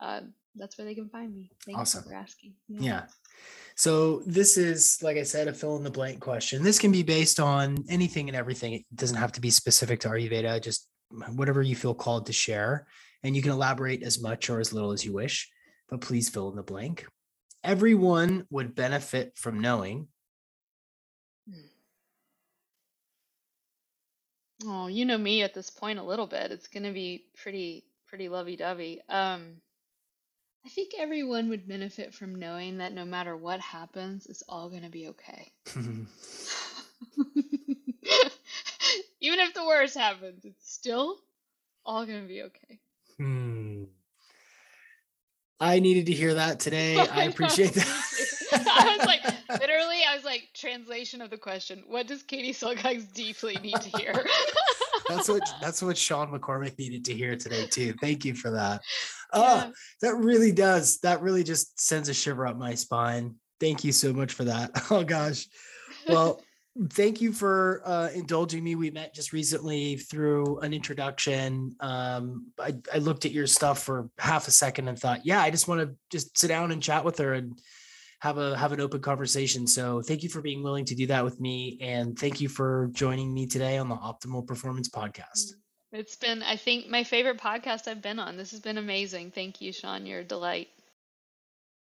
[0.00, 0.20] uh,
[0.56, 2.02] that's where they can find me thank Awesome.
[2.04, 3.04] you for asking Yeah.
[3.76, 6.62] So this is, like I said, a fill in the blank question.
[6.62, 8.74] This can be based on anything and everything.
[8.74, 10.88] It doesn't have to be specific to Ayurveda, just
[11.34, 12.86] whatever you feel called to share.
[13.22, 15.50] And you can elaborate as much or as little as you wish,
[15.88, 17.06] but please fill in the blank.
[17.64, 20.08] Everyone would benefit from knowing.
[24.64, 26.52] Oh, you know me at this point a little bit.
[26.52, 29.00] It's going to be pretty pretty lovey-dovey.
[29.08, 29.56] Um,
[30.64, 34.82] I think everyone would benefit from knowing that no matter what happens, it's all going
[34.82, 35.50] to be okay.
[39.20, 41.16] Even if the worst happens, it's still
[41.84, 42.80] all going to be okay.
[43.16, 43.84] Hmm.
[45.58, 46.98] I needed to hear that today.
[46.98, 48.41] I appreciate that.
[48.78, 49.22] I was like,
[49.60, 53.98] literally, I was like, translation of the question: What does Katie Silcox deeply need to
[53.98, 54.12] hear?
[55.08, 57.94] that's what that's what Sean McCormick needed to hear today too.
[58.00, 58.82] Thank you for that.
[59.34, 59.64] Yeah.
[59.66, 60.98] Oh, that really does.
[61.00, 63.36] That really just sends a shiver up my spine.
[63.60, 64.70] Thank you so much for that.
[64.90, 65.46] Oh gosh.
[66.08, 66.42] Well,
[66.90, 68.74] thank you for uh, indulging me.
[68.74, 71.76] We met just recently through an introduction.
[71.80, 75.50] Um, I, I looked at your stuff for half a second and thought, yeah, I
[75.50, 77.58] just want to just sit down and chat with her and
[78.22, 79.66] have a have an open conversation.
[79.66, 82.88] So thank you for being willing to do that with me, and thank you for
[82.92, 85.54] joining me today on the Optimal Performance Podcast.
[85.90, 88.36] It's been, I think, my favorite podcast I've been on.
[88.36, 89.32] This has been amazing.
[89.32, 90.06] Thank you, Sean.
[90.06, 90.68] You're a delight.